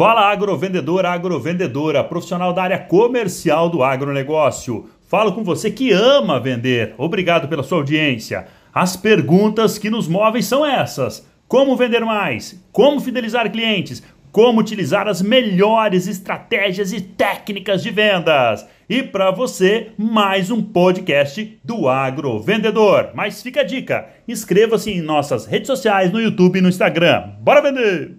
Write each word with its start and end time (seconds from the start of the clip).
Fala 0.00 0.30
agrovendedor, 0.30 1.04
agrovendedora, 1.04 2.02
profissional 2.02 2.54
da 2.54 2.62
área 2.62 2.78
comercial 2.78 3.68
do 3.68 3.82
agronegócio. 3.82 4.88
Falo 5.06 5.32
com 5.32 5.44
você 5.44 5.70
que 5.70 5.92
ama 5.92 6.40
vender. 6.40 6.94
Obrigado 6.96 7.48
pela 7.48 7.62
sua 7.62 7.76
audiência. 7.76 8.46
As 8.72 8.96
perguntas 8.96 9.76
que 9.76 9.90
nos 9.90 10.08
movem 10.08 10.40
são 10.40 10.64
essas: 10.64 11.28
como 11.46 11.76
vender 11.76 12.02
mais? 12.02 12.58
Como 12.72 12.98
fidelizar 12.98 13.52
clientes? 13.52 14.02
Como 14.32 14.60
utilizar 14.60 15.06
as 15.06 15.20
melhores 15.20 16.06
estratégias 16.06 16.94
e 16.94 17.02
técnicas 17.02 17.82
de 17.82 17.90
vendas? 17.90 18.66
E 18.88 19.02
para 19.02 19.30
você, 19.30 19.88
mais 19.98 20.50
um 20.50 20.62
podcast 20.62 21.60
do 21.62 21.90
Agro 21.90 22.40
Vendedor. 22.40 23.10
Mas 23.14 23.42
fica 23.42 23.60
a 23.60 23.64
dica: 23.64 24.08
inscreva-se 24.26 24.92
em 24.92 25.02
nossas 25.02 25.44
redes 25.44 25.66
sociais, 25.66 26.10
no 26.10 26.18
YouTube 26.18 26.58
e 26.58 26.62
no 26.62 26.70
Instagram. 26.70 27.32
Bora 27.42 27.60
vender! 27.60 28.16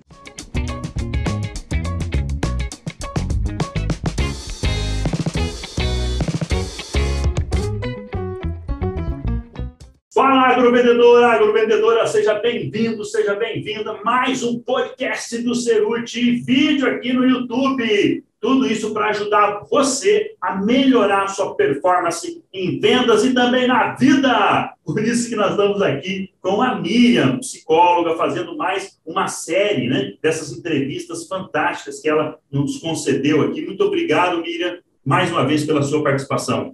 Agrovendedor, 10.72 11.24
agrovendedora, 11.26 12.08
seja 12.08 12.36
bem-vindo, 12.36 13.04
seja 13.04 13.36
bem-vinda. 13.36 14.00
Mais 14.06 14.42
um 14.42 14.58
podcast 14.58 15.38
do 15.40 15.54
Cerute, 15.54 16.38
vídeo 16.44 16.88
aqui 16.88 17.12
no 17.12 17.28
YouTube. 17.28 18.24
Tudo 18.40 18.66
isso 18.66 18.94
para 18.94 19.10
ajudar 19.10 19.66
você 19.70 20.34
a 20.40 20.56
melhorar 20.56 21.26
a 21.26 21.28
sua 21.28 21.56
performance 21.56 22.42
em 22.54 22.80
vendas 22.80 23.26
e 23.26 23.34
também 23.34 23.68
na 23.68 23.96
vida. 23.96 24.74
Por 24.86 25.04
isso 25.04 25.30
que 25.30 25.36
nós 25.36 25.52
estamos 25.52 25.82
aqui 25.82 26.30
com 26.42 26.62
a 26.62 26.80
Miriam, 26.80 27.40
psicóloga, 27.40 28.16
fazendo 28.16 28.56
mais 28.56 28.98
uma 29.06 29.28
série 29.28 29.90
né, 29.90 30.14
dessas 30.24 30.54
entrevistas 30.54 31.28
fantásticas 31.28 32.00
que 32.00 32.08
ela 32.08 32.40
nos 32.50 32.78
concedeu 32.78 33.42
aqui. 33.42 33.66
Muito 33.66 33.84
obrigado, 33.84 34.42
Miriam, 34.42 34.80
mais 35.04 35.30
uma 35.30 35.46
vez 35.46 35.66
pela 35.66 35.84
sua 35.84 36.02
participação. 36.02 36.74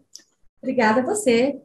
Obrigada 0.62 1.02
a 1.02 1.06
você 1.06 1.56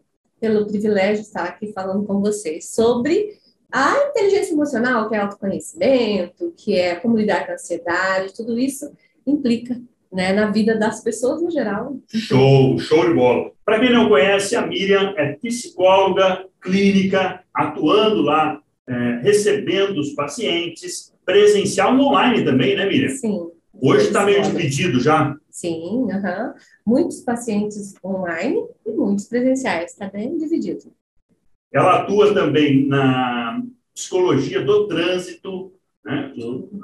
pelo 0.42 0.66
privilégio 0.66 1.22
de 1.22 1.28
estar 1.28 1.44
aqui 1.44 1.72
falando 1.72 2.04
com 2.04 2.20
vocês 2.20 2.70
sobre 2.70 3.38
a 3.70 3.94
inteligência 4.08 4.52
emocional, 4.52 5.08
que 5.08 5.14
é 5.14 5.20
autoconhecimento, 5.20 6.52
que 6.56 6.74
é 6.74 6.96
como 6.96 7.16
lidar 7.16 7.46
com 7.46 7.52
a 7.52 7.54
ansiedade, 7.54 8.34
tudo 8.34 8.58
isso 8.58 8.90
implica 9.24 9.80
né, 10.12 10.32
na 10.32 10.50
vida 10.50 10.76
das 10.76 11.00
pessoas 11.00 11.40
no 11.40 11.48
geral. 11.48 11.96
Show, 12.08 12.76
show 12.80 13.08
de 13.08 13.14
bola. 13.14 13.52
Para 13.64 13.78
quem 13.78 13.92
não 13.92 14.08
conhece, 14.08 14.56
a 14.56 14.66
Miriam 14.66 15.14
é 15.16 15.34
psicóloga 15.34 16.44
clínica, 16.60 17.44
atuando 17.54 18.20
lá, 18.22 18.60
é, 18.88 19.20
recebendo 19.22 20.00
os 20.00 20.12
pacientes, 20.12 21.14
presencial 21.24 21.96
e 21.96 22.00
online 22.00 22.44
também, 22.44 22.74
né, 22.74 22.84
Miriam? 22.84 23.10
Sim. 23.10 23.51
Hoje 23.80 24.06
está 24.06 24.24
meio 24.24 24.42
dividido 24.42 25.00
já? 25.00 25.36
Sim, 25.50 26.04
uhum. 26.04 26.54
muitos 26.86 27.20
pacientes 27.20 27.94
online 28.04 28.64
e 28.86 28.90
muitos 28.92 29.26
presenciais, 29.26 29.92
está 29.92 30.08
bem 30.08 30.36
dividido. 30.36 30.92
Ela 31.72 32.02
atua 32.02 32.34
também 32.34 32.86
na 32.86 33.62
psicologia 33.94 34.62
do 34.64 34.86
trânsito, 34.86 35.72
né, 36.04 36.32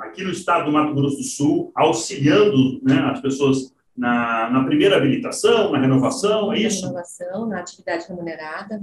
aqui 0.00 0.22
no 0.22 0.30
estado 0.30 0.66
do 0.66 0.72
Mato 0.72 0.94
Grosso 0.94 1.16
do 1.16 1.22
Sul, 1.22 1.72
auxiliando 1.74 2.80
né, 2.82 2.98
as 3.12 3.20
pessoas 3.20 3.74
na, 3.96 4.48
na 4.50 4.64
primeira 4.64 4.96
habilitação, 4.96 5.72
na 5.72 5.80
renovação, 5.80 6.52
é 6.52 6.60
isso? 6.60 6.82
Na 6.82 6.88
renovação, 6.88 7.46
na 7.48 7.60
atividade 7.60 8.06
remunerada. 8.08 8.80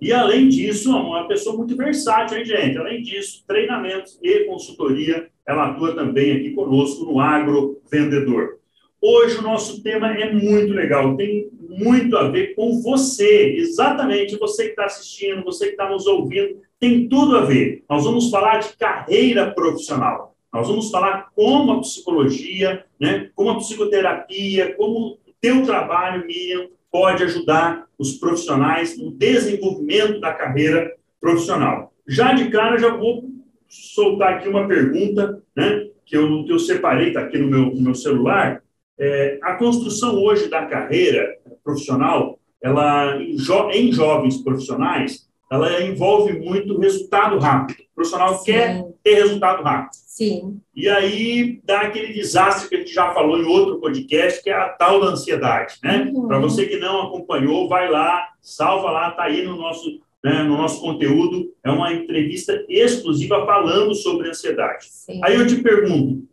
E, 0.00 0.12
além 0.12 0.48
disso, 0.48 0.90
é 0.92 0.94
uma 0.94 1.26
pessoa 1.26 1.56
muito 1.56 1.76
versátil, 1.76 2.38
hein, 2.38 2.44
gente? 2.44 2.78
Além 2.78 3.02
disso, 3.02 3.42
treinamentos 3.46 4.18
e 4.22 4.44
consultoria, 4.44 5.28
ela 5.46 5.70
atua 5.70 5.94
também 5.94 6.32
aqui 6.32 6.50
conosco 6.50 7.04
no 7.04 7.18
Agro 7.18 7.80
Vendedor. 7.90 8.58
Hoje 9.00 9.38
o 9.38 9.42
nosso 9.42 9.82
tema 9.82 10.08
é 10.08 10.32
muito 10.32 10.72
legal, 10.72 11.16
tem 11.16 11.48
muito 11.68 12.16
a 12.16 12.28
ver 12.28 12.54
com 12.54 12.80
você, 12.82 13.54
exatamente 13.56 14.36
você 14.36 14.64
que 14.64 14.70
está 14.70 14.86
assistindo, 14.86 15.44
você 15.44 15.66
que 15.66 15.72
está 15.72 15.88
nos 15.88 16.06
ouvindo, 16.06 16.60
tem 16.80 17.08
tudo 17.08 17.36
a 17.36 17.42
ver. 17.42 17.84
Nós 17.88 18.04
vamos 18.04 18.30
falar 18.30 18.58
de 18.58 18.76
carreira 18.76 19.52
profissional. 19.52 20.36
Nós 20.52 20.66
vamos 20.66 20.90
falar 20.90 21.28
como 21.34 21.72
a 21.72 21.80
psicologia, 21.80 22.84
né, 22.98 23.30
como 23.34 23.50
a 23.50 23.56
psicoterapia, 23.56 24.74
como 24.74 25.10
o 25.10 25.18
teu 25.40 25.62
trabalho, 25.64 26.26
Miriam, 26.26 26.68
pode 26.90 27.22
ajudar 27.24 27.86
os 27.98 28.12
profissionais 28.12 28.96
no 28.98 29.10
desenvolvimento 29.10 30.20
da 30.20 30.32
carreira 30.32 30.92
profissional. 31.20 31.92
Já 32.06 32.32
de 32.32 32.50
cara, 32.50 32.78
já 32.78 32.94
vou 32.96 33.28
soltar 33.68 34.34
aqui 34.34 34.48
uma 34.48 34.66
pergunta, 34.66 35.42
né, 35.54 35.88
que 36.06 36.16
eu, 36.16 36.44
que 36.44 36.52
eu 36.52 36.58
separei, 36.58 37.08
está 37.08 37.20
aqui 37.20 37.36
no 37.38 37.48
meu, 37.48 37.66
no 37.74 37.82
meu 37.82 37.94
celular, 37.94 38.62
é, 38.98 39.38
a 39.42 39.54
construção 39.54 40.16
hoje 40.16 40.48
da 40.48 40.66
carreira 40.66 41.36
profissional, 41.62 42.38
ela 42.62 43.22
em, 43.22 43.36
jo 43.38 43.70
em, 43.70 43.92
jovens 43.92 44.38
profissionais, 44.42 45.28
ela 45.50 45.82
envolve 45.82 46.32
muito 46.32 46.78
resultado 46.78 47.38
rápido. 47.38 47.84
Profissional 47.98 48.38
Sim. 48.38 48.44
quer 48.44 48.84
ter 49.02 49.14
resultado 49.14 49.64
rápido. 49.64 49.90
Sim. 49.94 50.60
E 50.72 50.88
aí 50.88 51.60
dá 51.64 51.80
aquele 51.80 52.12
desastre 52.12 52.68
que 52.68 52.76
a 52.76 52.78
gente 52.78 52.94
já 52.94 53.12
falou 53.12 53.36
em 53.38 53.44
outro 53.44 53.80
podcast, 53.80 54.40
que 54.40 54.50
é 54.50 54.54
a 54.54 54.68
tal 54.68 55.00
da 55.00 55.08
ansiedade, 55.08 55.74
né? 55.82 56.08
Uhum. 56.14 56.28
Para 56.28 56.38
você 56.38 56.66
que 56.66 56.76
não 56.76 57.02
acompanhou, 57.02 57.68
vai 57.68 57.90
lá, 57.90 58.28
salva 58.40 58.88
lá, 58.92 59.10
tá 59.10 59.24
aí 59.24 59.44
no 59.44 59.56
nosso 59.56 60.00
né, 60.22 60.44
no 60.44 60.56
nosso 60.56 60.80
conteúdo. 60.80 61.52
É 61.64 61.70
uma 61.70 61.92
entrevista 61.92 62.64
exclusiva 62.68 63.44
falando 63.44 63.92
sobre 63.94 64.28
ansiedade. 64.28 64.86
Sim. 64.88 65.20
Aí 65.24 65.34
eu 65.34 65.46
te 65.46 65.56
pergunto, 65.56 66.14
o 66.14 66.28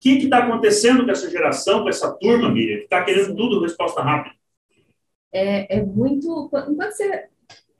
que 0.00 0.12
está 0.24 0.38
acontecendo 0.38 1.04
com 1.04 1.10
essa 1.10 1.28
geração, 1.30 1.82
com 1.82 1.90
essa 1.90 2.10
turma, 2.12 2.50
Miriam, 2.50 2.78
que 2.78 2.84
está 2.84 3.02
querendo 3.02 3.36
tudo 3.36 3.60
resposta 3.60 4.00
rápida? 4.00 4.34
É, 5.30 5.78
é 5.78 5.82
muito. 5.82 6.46
Enquanto 6.46 6.74
você 6.76 7.28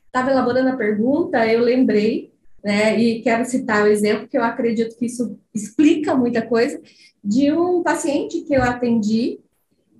estava 0.06 0.30
elaborando 0.30 0.68
a 0.68 0.76
pergunta, 0.76 1.46
eu 1.46 1.60
lembrei, 1.60 2.32
né, 2.66 2.98
e 2.98 3.22
quero 3.22 3.44
citar 3.44 3.84
o 3.84 3.84
um 3.84 3.92
exemplo, 3.92 4.26
que 4.26 4.36
eu 4.36 4.42
acredito 4.42 4.96
que 4.96 5.06
isso 5.06 5.38
explica 5.54 6.16
muita 6.16 6.42
coisa, 6.42 6.82
de 7.22 7.52
um 7.52 7.80
paciente 7.80 8.40
que 8.40 8.52
eu 8.52 8.60
atendi, 8.60 9.38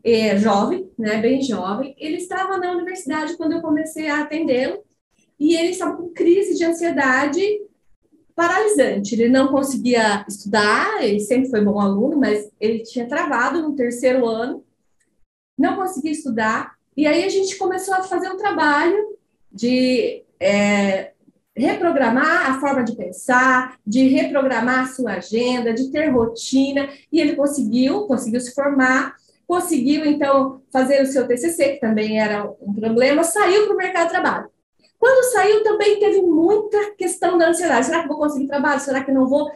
é, 0.03 0.37
jovem, 0.37 0.91
né, 0.99 1.19
bem 1.19 1.41
jovem. 1.41 1.95
Ele 1.97 2.17
estava 2.17 2.59
na 2.59 2.73
universidade 2.73 3.37
quando 3.37 3.53
eu 3.53 3.63
comecei 3.63 4.09
a 4.09 4.23
atendê-lo, 4.23 4.83
e 5.39 5.55
ele 5.55 5.69
estava 5.69 5.97
com 5.97 6.09
crise 6.09 6.59
de 6.59 6.65
ansiedade 6.65 7.41
paralisante. 8.35 9.15
Ele 9.15 9.29
não 9.29 9.47
conseguia 9.47 10.25
estudar, 10.29 11.05
ele 11.05 11.21
sempre 11.21 11.49
foi 11.49 11.61
bom 11.65 11.79
aluno, 11.79 12.19
mas 12.19 12.51
ele 12.61 12.81
tinha 12.81 13.07
travado 13.07 13.63
no 13.63 13.77
terceiro 13.77 14.27
ano, 14.27 14.65
não 15.57 15.77
conseguia 15.77 16.11
estudar. 16.11 16.75
E 16.97 17.07
aí 17.07 17.23
a 17.23 17.29
gente 17.29 17.57
começou 17.57 17.95
a 17.95 18.03
fazer 18.03 18.29
um 18.29 18.37
trabalho 18.37 19.17
de 19.53 20.25
é, 20.41 21.13
reprogramar 21.57 22.51
a 22.51 22.61
forma 22.61 22.85
de 22.85 22.95
pensar, 22.95 23.77
de 23.87 24.07
reprogramar 24.09 24.81
a 24.85 24.89
sua 24.89 25.13
agenda, 25.15 25.73
de 25.73 25.91
ter 25.91 26.11
rotina. 26.11 26.89
E 27.11 27.21
ele 27.21 27.35
conseguiu, 27.35 28.03
conseguiu 28.07 28.41
se 28.41 28.55
formar, 28.55 29.15
conseguiu 29.47 30.05
então 30.05 30.61
fazer 30.73 31.03
o 31.03 31.07
seu 31.07 31.27
TCC, 31.27 31.75
que 31.75 31.81
também 31.81 32.21
era 32.21 32.45
um 32.61 32.75
problema, 32.75 33.25
saiu 33.25 33.67
para 33.67 33.75
o 33.75 33.79
mercado 33.79 34.07
de 34.07 34.13
trabalho. 34.13 34.49
Quando 34.99 35.33
saiu, 35.33 35.63
também 35.63 35.99
teve 35.99 36.21
muita 36.23 36.95
questão 36.97 37.39
da 37.39 37.49
ansiedade. 37.49 37.87
Será 37.87 38.03
que 38.03 38.09
vou 38.09 38.19
conseguir 38.19 38.47
trabalho? 38.47 38.81
Será 38.81 39.05
que 39.05 39.13
não 39.13 39.27
vou? 39.27 39.51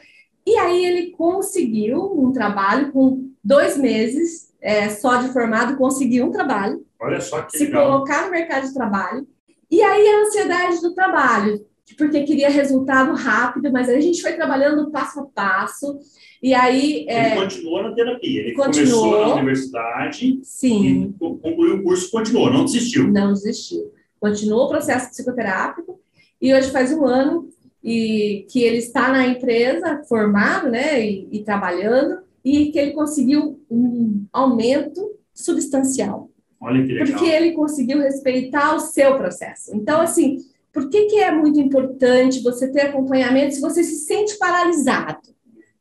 E 0.47 0.57
aí 0.57 0.85
ele 0.85 1.11
conseguiu 1.11 2.13
um 2.19 2.33
trabalho 2.33 2.93
com 2.93 3.31
dois 3.43 3.77
meses 3.77 4.51
é, 4.61 4.89
só 4.91 5.17
de 5.17 5.33
formado, 5.33 5.77
conseguiu 5.77 6.27
um 6.27 6.31
trabalho. 6.31 6.85
Olha 7.01 7.21
só 7.21 7.43
que 7.43 7.57
Se 7.57 7.65
legal. 7.65 7.87
colocar 7.87 8.25
no 8.27 8.31
mercado 8.31 8.67
de 8.67 8.75
trabalho. 8.75 9.27
E 9.71 9.83
aí 9.83 10.07
a 10.09 10.21
ansiedade 10.21 10.81
do 10.83 10.95
trabalho, 10.95 11.65
porque 11.97 12.25
queria 12.25 12.51
resultado 12.51 13.15
rápido, 13.15 13.71
mas 13.73 13.89
aí 13.89 13.97
a 13.97 14.01
gente 14.01 14.23
foi 14.23 14.33
trabalhando 14.33 14.91
passo 14.91 15.21
a 15.21 15.27
passo. 15.27 15.99
E 16.43 16.55
aí. 16.55 17.07
Ele 17.09 17.11
é, 17.11 17.37
continuou 17.37 17.83
na 17.83 17.93
terapia. 17.93 18.41
Ele 18.41 18.53
continuou, 18.53 19.03
começou 19.03 19.29
na 19.29 19.35
universidade. 19.35 20.41
Sim. 20.43 21.15
concluiu 21.19 21.77
o 21.77 21.83
curso, 21.83 22.11
continuou, 22.11 22.53
não 22.53 22.65
desistiu. 22.65 23.11
Não 23.11 23.33
desistiu 23.33 23.93
continuou 24.21 24.67
o 24.67 24.69
processo 24.69 25.09
psicoterápico 25.09 25.99
e 26.41 26.55
hoje 26.55 26.71
faz 26.71 26.93
um 26.93 27.05
ano 27.07 27.49
e 27.83 28.47
que 28.51 28.63
ele 28.63 28.77
está 28.77 29.11
na 29.11 29.27
empresa 29.27 30.03
formado, 30.07 30.71
né, 30.71 31.05
e, 31.05 31.27
e 31.33 31.43
trabalhando 31.43 32.21
e 32.45 32.71
que 32.71 32.79
ele 32.79 32.93
conseguiu 32.93 33.59
um 33.71 34.27
aumento 34.33 35.19
substancial. 35.33 36.31
Olha 36.61 36.85
que 36.85 36.93
legal. 36.93 37.07
Porque 37.07 37.25
ele 37.25 37.53
conseguiu 37.53 37.99
respeitar 38.01 38.75
o 38.75 38.81
seu 38.81 39.17
processo. 39.17 39.75
Então, 39.75 40.03
assim, 40.03 40.37
por 40.73 40.89
que, 40.89 41.07
que 41.07 41.17
é 41.17 41.33
muito 41.33 41.61
importante 41.61 42.43
você 42.43 42.71
ter 42.71 42.83
acompanhamento 42.83 43.55
se 43.55 43.61
você 43.61 43.83
se 43.83 44.07
sente 44.07 44.39
paralisado? 44.39 45.35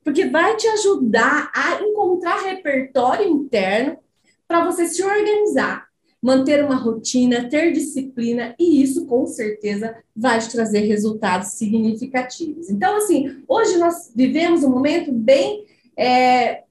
Porque 0.03 0.25
vai 0.25 0.55
te 0.55 0.67
ajudar 0.67 1.51
a 1.55 1.81
encontrar 1.81 2.43
repertório 2.43 3.27
interno 3.27 3.97
para 4.47 4.65
você 4.65 4.87
se 4.87 5.03
organizar 5.03 5.89
manter 6.21 6.63
uma 6.63 6.75
rotina, 6.75 7.49
ter 7.49 7.71
disciplina, 7.71 8.53
e 8.59 8.81
isso 8.81 9.05
com 9.05 9.25
certeza 9.25 9.95
vai 10.15 10.39
te 10.39 10.51
trazer 10.51 10.81
resultados 10.81 11.49
significativos. 11.49 12.69
Então, 12.69 12.97
assim, 12.97 13.41
hoje 13.47 13.77
nós 13.77 14.11
vivemos 14.13 14.63
um 14.63 14.69
momento 14.69 15.11
bem 15.11 15.65
é, 15.95 16.63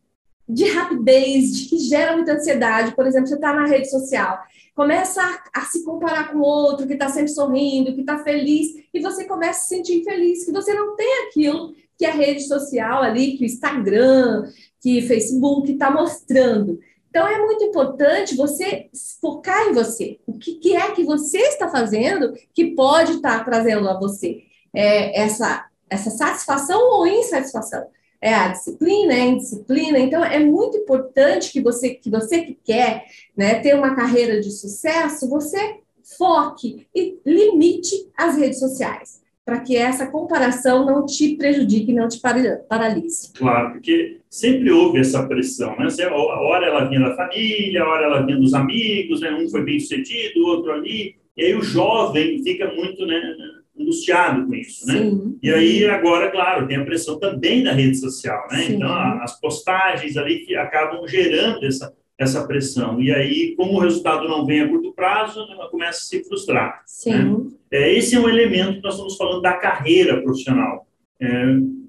de 0.49 0.65
rapidez, 0.71 1.55
de 1.55 1.69
que 1.69 1.79
gera 1.79 2.17
muita 2.17 2.33
ansiedade. 2.33 2.95
Por 2.95 3.07
exemplo, 3.07 3.29
você 3.29 3.35
está 3.35 3.53
na 3.53 3.67
rede 3.67 3.91
social, 3.91 4.39
começa 4.75 5.21
a, 5.21 5.61
a, 5.61 5.65
se 5.67 5.85
comparar 5.85 6.33
com 6.33 6.39
o 6.39 6.43
outro 6.43 6.87
que 6.87 6.95
está 6.95 7.09
sempre 7.09 7.29
sorrindo, 7.29 7.95
que 7.95 8.01
está 8.01 8.19
feliz, 8.19 8.69
e 8.95 9.01
você 9.01 9.25
começa 9.25 9.59
a 9.59 9.63
se 9.63 9.69
sentir 9.69 10.01
infeliz, 10.01 10.45
que 10.45 10.53
você 10.53 10.73
não 10.73 10.97
tem 10.97 11.27
aquilo 11.27 11.75
que 11.99 12.07
a 12.07 12.13
rede 12.13 12.43
social 12.47 13.03
ali, 13.03 13.37
que 13.37 13.43
o 13.43 13.47
Instagram, 13.47 14.49
que 14.81 15.01
o 15.01 15.07
Facebook 15.07 15.73
está 15.73 15.91
mostrando. 15.91 16.79
Então, 17.11 17.27
é 17.27 17.39
muito 17.45 17.65
importante 17.65 18.37
você 18.37 18.89
focar 19.21 19.67
em 19.67 19.73
você. 19.73 20.21
O 20.27 20.39
que, 20.39 20.55
que 20.55 20.77
é 20.77 20.93
que 20.93 21.03
você 21.03 21.39
está 21.39 21.69
fazendo 21.69 22.33
que 22.55 22.77
pode 22.77 23.15
estar 23.15 23.39
tá 23.39 23.45
trazendo 23.45 23.89
a 23.89 23.99
você 23.99 24.43
é, 24.73 25.21
essa, 25.21 25.67
essa 25.91 26.11
satisfação 26.11 26.81
ou 26.93 27.07
insatisfação? 27.07 27.87
É 28.21 28.35
a 28.35 28.49
disciplina, 28.49 29.15
é 29.15 29.21
a 29.21 29.27
indisciplina. 29.27 29.99
Então, 29.99 30.25
é 30.25 30.41
muito 30.41 30.77
importante 30.77 31.53
que 31.53 31.61
você 31.61 31.91
que, 31.91 32.11
você 32.11 32.43
que 32.43 32.59
quer 32.65 33.05
né, 33.37 33.61
ter 33.61 33.75
uma 33.75 33.95
carreira 33.95 34.41
de 34.41 34.51
sucesso, 34.51 35.29
você 35.29 35.79
foque 36.17 36.87
e 36.95 37.19
limite 37.25 37.95
as 38.17 38.37
redes 38.37 38.59
sociais 38.59 39.19
para 39.49 39.61
que 39.61 39.75
essa 39.75 40.07
comparação 40.07 40.85
não 40.85 41.07
te 41.07 41.35
prejudique, 41.35 41.91
não 41.91 42.07
te 42.07 42.21
paralise. 42.21 43.33
Claro, 43.33 43.73
porque 43.73 44.19
sempre 44.29 44.71
houve 44.71 44.99
essa 44.99 45.27
pressão, 45.27 45.75
né? 45.79 45.87
A 46.07 46.41
hora 46.43 46.67
ela 46.67 46.85
vinha 46.85 47.01
da 47.01 47.17
família, 47.17 47.83
a 47.83 47.89
hora 47.89 48.05
ela 48.05 48.27
vinha 48.27 48.37
dos 48.37 48.53
amigos, 48.53 49.23
né? 49.23 49.33
um 49.33 49.49
foi 49.49 49.65
bem 49.65 49.81
sucedido, 49.81 50.39
o 50.41 50.49
outro 50.49 50.71
ali, 50.71 51.17
e 51.35 51.45
aí 51.45 51.55
o 51.55 51.63
jovem 51.63 52.43
fica 52.43 52.71
muito 52.75 53.07
né, 53.07 53.37
angustiado 53.81 54.47
com 54.47 54.55
isso, 54.55 54.87
né? 54.87 54.95
Sim. 54.95 55.39
E 55.43 55.51
aí 55.51 55.87
agora, 55.87 56.31
claro, 56.31 56.67
tem 56.67 56.77
a 56.77 56.85
pressão 56.85 57.19
também 57.19 57.63
da 57.63 57.73
rede 57.73 57.97
social, 57.97 58.47
né? 58.51 58.63
Sim. 58.63 58.75
Então 58.75 58.91
as 59.23 59.41
postagens 59.41 60.17
ali 60.17 60.41
que 60.41 60.57
acabam 60.57 61.07
gerando 61.07 61.65
essa 61.65 61.93
essa 62.19 62.45
pressão. 62.47 63.01
E 63.01 63.15
aí, 63.15 63.55
como 63.55 63.75
o 63.75 63.79
resultado 63.79 64.29
não 64.29 64.45
vem 64.45 64.61
a 64.61 64.69
curto 64.69 64.93
prazo, 64.93 65.47
ela 65.53 65.71
começa 65.71 66.01
a 66.01 66.03
se 66.03 66.25
frustrar. 66.25 66.83
Sim. 66.85 67.13
Né? 67.13 67.51
É, 67.71 67.93
esse 67.95 68.17
é 68.17 68.21
um 68.21 68.29
elemento 68.29 68.79
que 68.79 68.83
nós 68.83 68.95
estamos 68.95 69.17
falando 69.17 69.41
da 69.41 69.53
carreira 69.53 70.21
profissional. 70.21 70.87
É, 71.21 71.29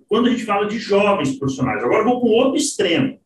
quando 0.07 0.27
a 0.27 0.29
gente 0.29 0.45
fala 0.45 0.67
de 0.67 0.77
jovens 0.77 1.37
profissionais, 1.37 1.83
agora 1.83 2.03
vou 2.03 2.21
com 2.21 2.27
outro 2.27 2.57
extremo. 2.57 3.19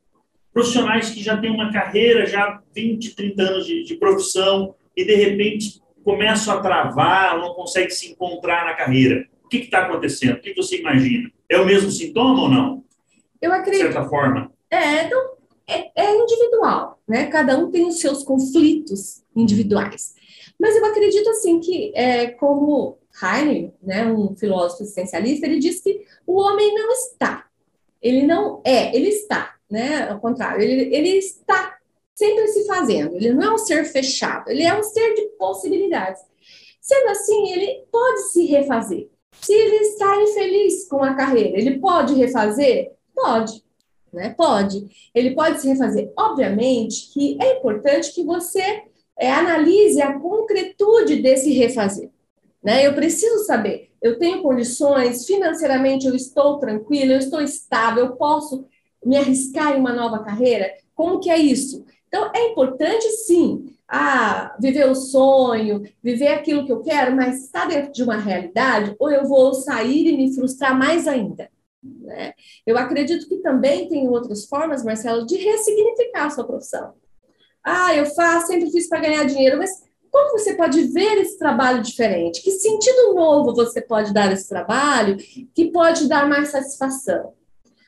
Profissionais 0.53 1.09
que 1.09 1.21
já 1.21 1.35
têm 1.35 1.51
uma 1.51 1.73
carreira, 1.73 2.25
já 2.25 2.61
20, 2.73 3.15
30 3.15 3.43
anos 3.43 3.65
de, 3.65 3.83
de 3.83 3.95
profissão, 3.95 4.75
e 4.95 5.03
de 5.03 5.15
repente 5.15 5.81
começam 6.03 6.57
a 6.57 6.61
travar, 6.61 7.39
não 7.39 7.53
conseguem 7.53 7.89
se 7.89 8.11
encontrar 8.11 8.65
na 8.65 8.73
carreira. 8.73 9.27
O 9.43 9.47
que 9.47 9.57
está 9.57 9.85
acontecendo? 9.85 10.37
O 10.37 10.41
que 10.41 10.53
você 10.53 10.79
imagina? 10.79 11.31
É 11.49 11.59
o 11.59 11.65
mesmo 11.65 11.91
sintoma 11.91 12.43
ou 12.43 12.49
não? 12.49 12.83
Eu 13.41 13.51
acredito. 13.53 13.87
De 13.87 13.93
certa 13.93 14.09
forma. 14.09 14.51
É, 14.69 15.09
não, 15.09 15.33
é, 15.67 15.91
é 15.95 16.15
individual, 16.15 16.99
né? 17.07 17.27
Cada 17.27 17.57
um 17.57 17.69
tem 17.69 17.85
os 17.85 17.99
seus 17.99 18.23
conflitos 18.23 19.23
individuais. 19.35 20.15
Mas 20.59 20.75
eu 20.75 20.85
acredito 20.85 21.29
assim 21.29 21.59
que, 21.59 21.91
é, 21.95 22.27
como 22.27 22.97
Heine, 23.21 23.73
né, 23.81 24.05
um 24.05 24.35
filósofo 24.35 24.83
existencialista, 24.83 25.45
ele 25.45 25.59
diz 25.59 25.81
que 25.81 26.05
o 26.25 26.39
homem 26.39 26.73
não 26.73 26.91
está, 26.91 27.45
ele 28.01 28.25
não 28.25 28.61
é, 28.63 28.95
ele 28.95 29.09
está, 29.09 29.55
né? 29.69 30.09
Ao 30.09 30.19
contrário, 30.19 30.61
ele, 30.61 30.95
ele 30.95 31.09
está 31.09 31.77
sempre 32.15 32.47
se 32.47 32.65
fazendo. 32.65 33.15
Ele 33.15 33.33
não 33.33 33.43
é 33.43 33.53
um 33.53 33.57
ser 33.57 33.85
fechado, 33.85 34.49
ele 34.49 34.63
é 34.63 34.77
um 34.77 34.83
ser 34.83 35.13
de 35.13 35.29
possibilidades. 35.37 36.21
Sendo 36.81 37.09
assim, 37.09 37.51
ele 37.51 37.85
pode 37.91 38.31
se 38.31 38.45
refazer. 38.45 39.09
Se 39.41 39.53
ele 39.53 39.75
está 39.77 40.21
infeliz 40.21 40.87
com 40.87 41.03
a 41.03 41.13
carreira, 41.13 41.57
ele 41.57 41.79
pode 41.79 42.13
refazer? 42.13 42.91
Pode 43.15 43.63
né? 44.13 44.33
Pode. 44.37 44.85
Ele 45.13 45.31
pode 45.31 45.59
se 45.59 45.67
refazer. 45.67 46.13
Obviamente 46.17 47.11
que 47.11 47.37
é 47.41 47.57
importante 47.57 48.13
que 48.13 48.23
você 48.23 48.83
é, 49.17 49.31
analise 49.31 50.01
a 50.01 50.17
concretude 50.19 51.21
desse 51.21 51.51
refazer. 51.51 52.11
Né? 52.63 52.85
Eu 52.85 52.93
preciso 52.93 53.43
saber, 53.45 53.91
eu 54.01 54.17
tenho 54.17 54.41
condições, 54.41 55.25
financeiramente 55.25 56.07
eu 56.07 56.15
estou 56.15 56.59
tranquilo, 56.59 57.11
eu 57.11 57.17
estou 57.17 57.41
estável, 57.41 58.05
eu 58.05 58.15
posso 58.15 58.65
me 59.05 59.17
arriscar 59.17 59.75
em 59.75 59.79
uma 59.79 59.91
nova 59.91 60.23
carreira? 60.23 60.71
Como 60.95 61.19
que 61.19 61.29
é 61.29 61.37
isso? 61.37 61.85
Então, 62.13 62.29
é 62.31 62.51
importante, 62.51 63.09
sim, 63.25 63.73
ah, 63.87 64.55
viver 64.59 64.87
o 64.87 64.93
sonho, 64.93 65.81
viver 66.03 66.27
aquilo 66.27 66.63
que 66.63 66.71
eu 66.71 66.83
quero, 66.83 67.15
mas 67.15 67.45
está 67.45 67.65
dentro 67.65 67.91
de 67.91 68.03
uma 68.03 68.17
realidade, 68.17 68.95
ou 68.99 69.09
eu 69.09 69.27
vou 69.27 69.51
sair 69.55 70.09
e 70.09 70.15
me 70.15 70.31
frustrar 70.35 70.77
mais 70.77 71.07
ainda. 71.07 71.49
Né? 71.81 72.33
Eu 72.67 72.77
acredito 72.77 73.27
que 73.27 73.37
também 73.37 73.89
tem 73.89 74.07
outras 74.07 74.45
formas, 74.45 74.85
Marcelo, 74.85 75.25
de 75.25 75.37
ressignificar 75.37 76.27
a 76.27 76.29
sua 76.29 76.43
profissão. 76.43 76.93
Ah, 77.63 77.95
eu 77.95 78.05
faço, 78.05 78.45
sempre 78.45 78.69
fiz 78.69 78.87
para 78.87 78.99
ganhar 78.99 79.23
dinheiro, 79.23 79.57
mas 79.57 79.81
como 80.11 80.37
você 80.37 80.53
pode 80.53 80.83
ver 80.83 81.17
esse 81.17 81.39
trabalho 81.39 81.81
diferente? 81.81 82.43
Que 82.43 82.51
sentido 82.51 83.15
novo 83.15 83.55
você 83.55 83.81
pode 83.81 84.13
dar 84.13 84.29
a 84.29 84.33
esse 84.33 84.47
trabalho 84.47 85.17
que 85.17 85.71
pode 85.71 86.07
dar 86.07 86.29
mais 86.29 86.49
satisfação? 86.49 87.33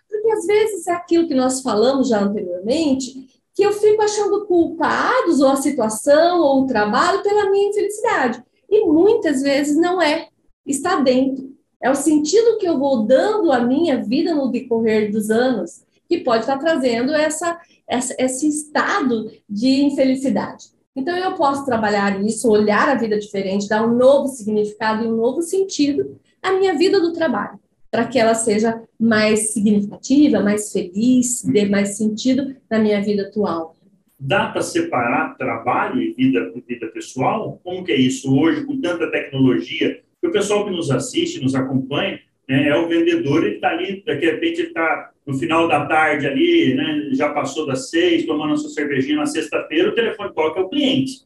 Porque 0.10 0.31
às 0.31 0.48
vezes 0.48 0.88
é 0.88 0.94
aquilo 0.94 1.28
que 1.28 1.36
nós 1.36 1.62
falamos 1.62 2.07
já 2.07 2.21
anteriormente, 2.21 3.35
que 3.56 3.63
eu 3.63 3.72
fico 3.72 4.02
achando 4.02 4.46
culpados 4.46 5.40
ou 5.40 5.48
a 5.48 5.56
situação 5.56 6.42
ou 6.42 6.63
o 6.63 6.68
trabalho 6.68 7.24
pela 7.24 7.50
minha 7.50 7.69
infelicidade. 7.69 8.44
E 8.69 8.86
muitas 8.86 9.42
vezes 9.42 9.78
não 9.78 10.02
é. 10.02 10.28
Está 10.66 11.00
dentro. 11.00 11.56
É 11.81 11.90
o 11.90 11.96
sentido 11.96 12.57
que 12.57 12.68
eu 12.68 12.78
vou 12.78 13.04
dando 13.04 13.52
à 13.52 13.62
minha 13.62 14.04
vida 14.04 14.36
no 14.36 14.52
decorrer 14.52 15.10
dos 15.12 15.30
anos 15.30 15.86
que 16.07 16.19
pode 16.19 16.42
estar 16.42 16.57
trazendo 16.57 17.13
essa, 17.13 17.60
essa, 17.88 18.16
esse 18.19 18.48
estado 18.48 19.31
de 19.50 19.84
infelicidade. 19.84 20.75
Então, 20.96 21.16
eu 21.16 21.34
posso 21.34 21.66
trabalhar 21.66 22.24
isso, 22.24 22.50
olhar 22.50 22.90
a 22.90 22.96
vida 22.96 23.18
diferente, 23.18 23.68
dar 23.68 23.86
um 23.86 23.96
novo 23.96 24.28
significado 24.28 25.04
e 25.04 25.07
um 25.07 25.16
novo 25.16 25.42
sentido 25.42 26.18
à 26.42 26.54
minha 26.54 26.74
vida 26.78 27.00
do 27.00 27.12
trabalho, 27.12 27.60
para 27.95 28.07
que 28.07 28.19
ela 28.19 28.33
seja 28.33 28.83
mais 29.00 29.53
significativa, 29.53 30.42
mais 30.42 30.74
feliz, 30.74 31.45
dê 31.45 31.65
mais 31.65 31.95
sentido 31.95 32.53
na 32.69 32.77
minha 32.77 33.01
vida 33.01 33.21
atual. 33.24 33.74
Dá 34.19 34.47
para 34.50 34.62
separar 34.62 35.38
trabalho 35.38 36.01
e 36.01 36.12
vida, 36.12 36.51
vida 36.68 36.88
pessoal? 36.88 37.57
Como 37.63 37.86
que 37.86 37.94
é 37.94 37.95
isso 37.95 38.38
hoje, 38.38 38.66
com 38.66 38.81
tanta 38.81 39.09
tecnologia? 39.09 40.02
o 40.21 40.31
pessoal 40.31 40.66
que 40.66 40.71
nos 40.71 40.90
assiste, 40.90 41.42
nos 41.42 41.54
acompanha, 41.54 42.19
né, 42.49 42.68
é 42.68 42.75
o 42.75 42.87
vendedor, 42.87 43.45
ele 43.45 43.56
está 43.56 43.69
ali, 43.69 44.04
daqui 44.04 44.28
a 44.28 44.31
repente 44.31 44.59
ele 44.59 44.69
está 44.69 45.11
no 45.25 45.35
final 45.35 45.68
da 45.68 45.85
tarde 45.85 46.25
ali, 46.25 46.73
né, 46.73 47.11
já 47.14 47.30
passou 47.30 47.68
das 47.68 47.92
seis, 47.92 48.25
tomando 48.25 48.54
a 48.54 48.57
sua 48.57 48.71
cervejinha 48.71 49.18
na 49.18 49.28
sexta-feira, 49.28 49.90
o 49.90 49.95
telefone 49.95 50.33
toca 50.33 50.59
é 50.59 50.64
o 50.64 50.68
cliente. 50.68 51.21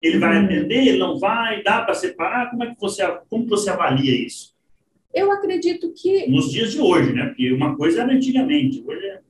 Ele 0.00 0.18
vai 0.18 0.38
uhum. 0.38 0.44
atender, 0.46 0.88
ele 0.88 0.98
não 0.98 1.18
vai, 1.18 1.62
dá 1.62 1.82
para 1.82 1.92
separar? 1.92 2.50
Como 2.50 2.64
é 2.64 2.74
que 2.74 2.80
você, 2.80 3.06
como 3.28 3.46
você 3.46 3.68
avalia 3.68 4.26
isso? 4.26 4.58
Eu 5.12 5.30
acredito 5.32 5.92
que... 5.92 6.28
Nos 6.28 6.50
dias 6.50 6.72
de 6.72 6.80
hoje, 6.80 7.12
né? 7.12 7.26
Porque 7.26 7.52
uma 7.52 7.76
coisa 7.76 8.02
era 8.02 8.12
antigamente, 8.12 8.84
hoje 8.86 9.06
é... 9.06 9.20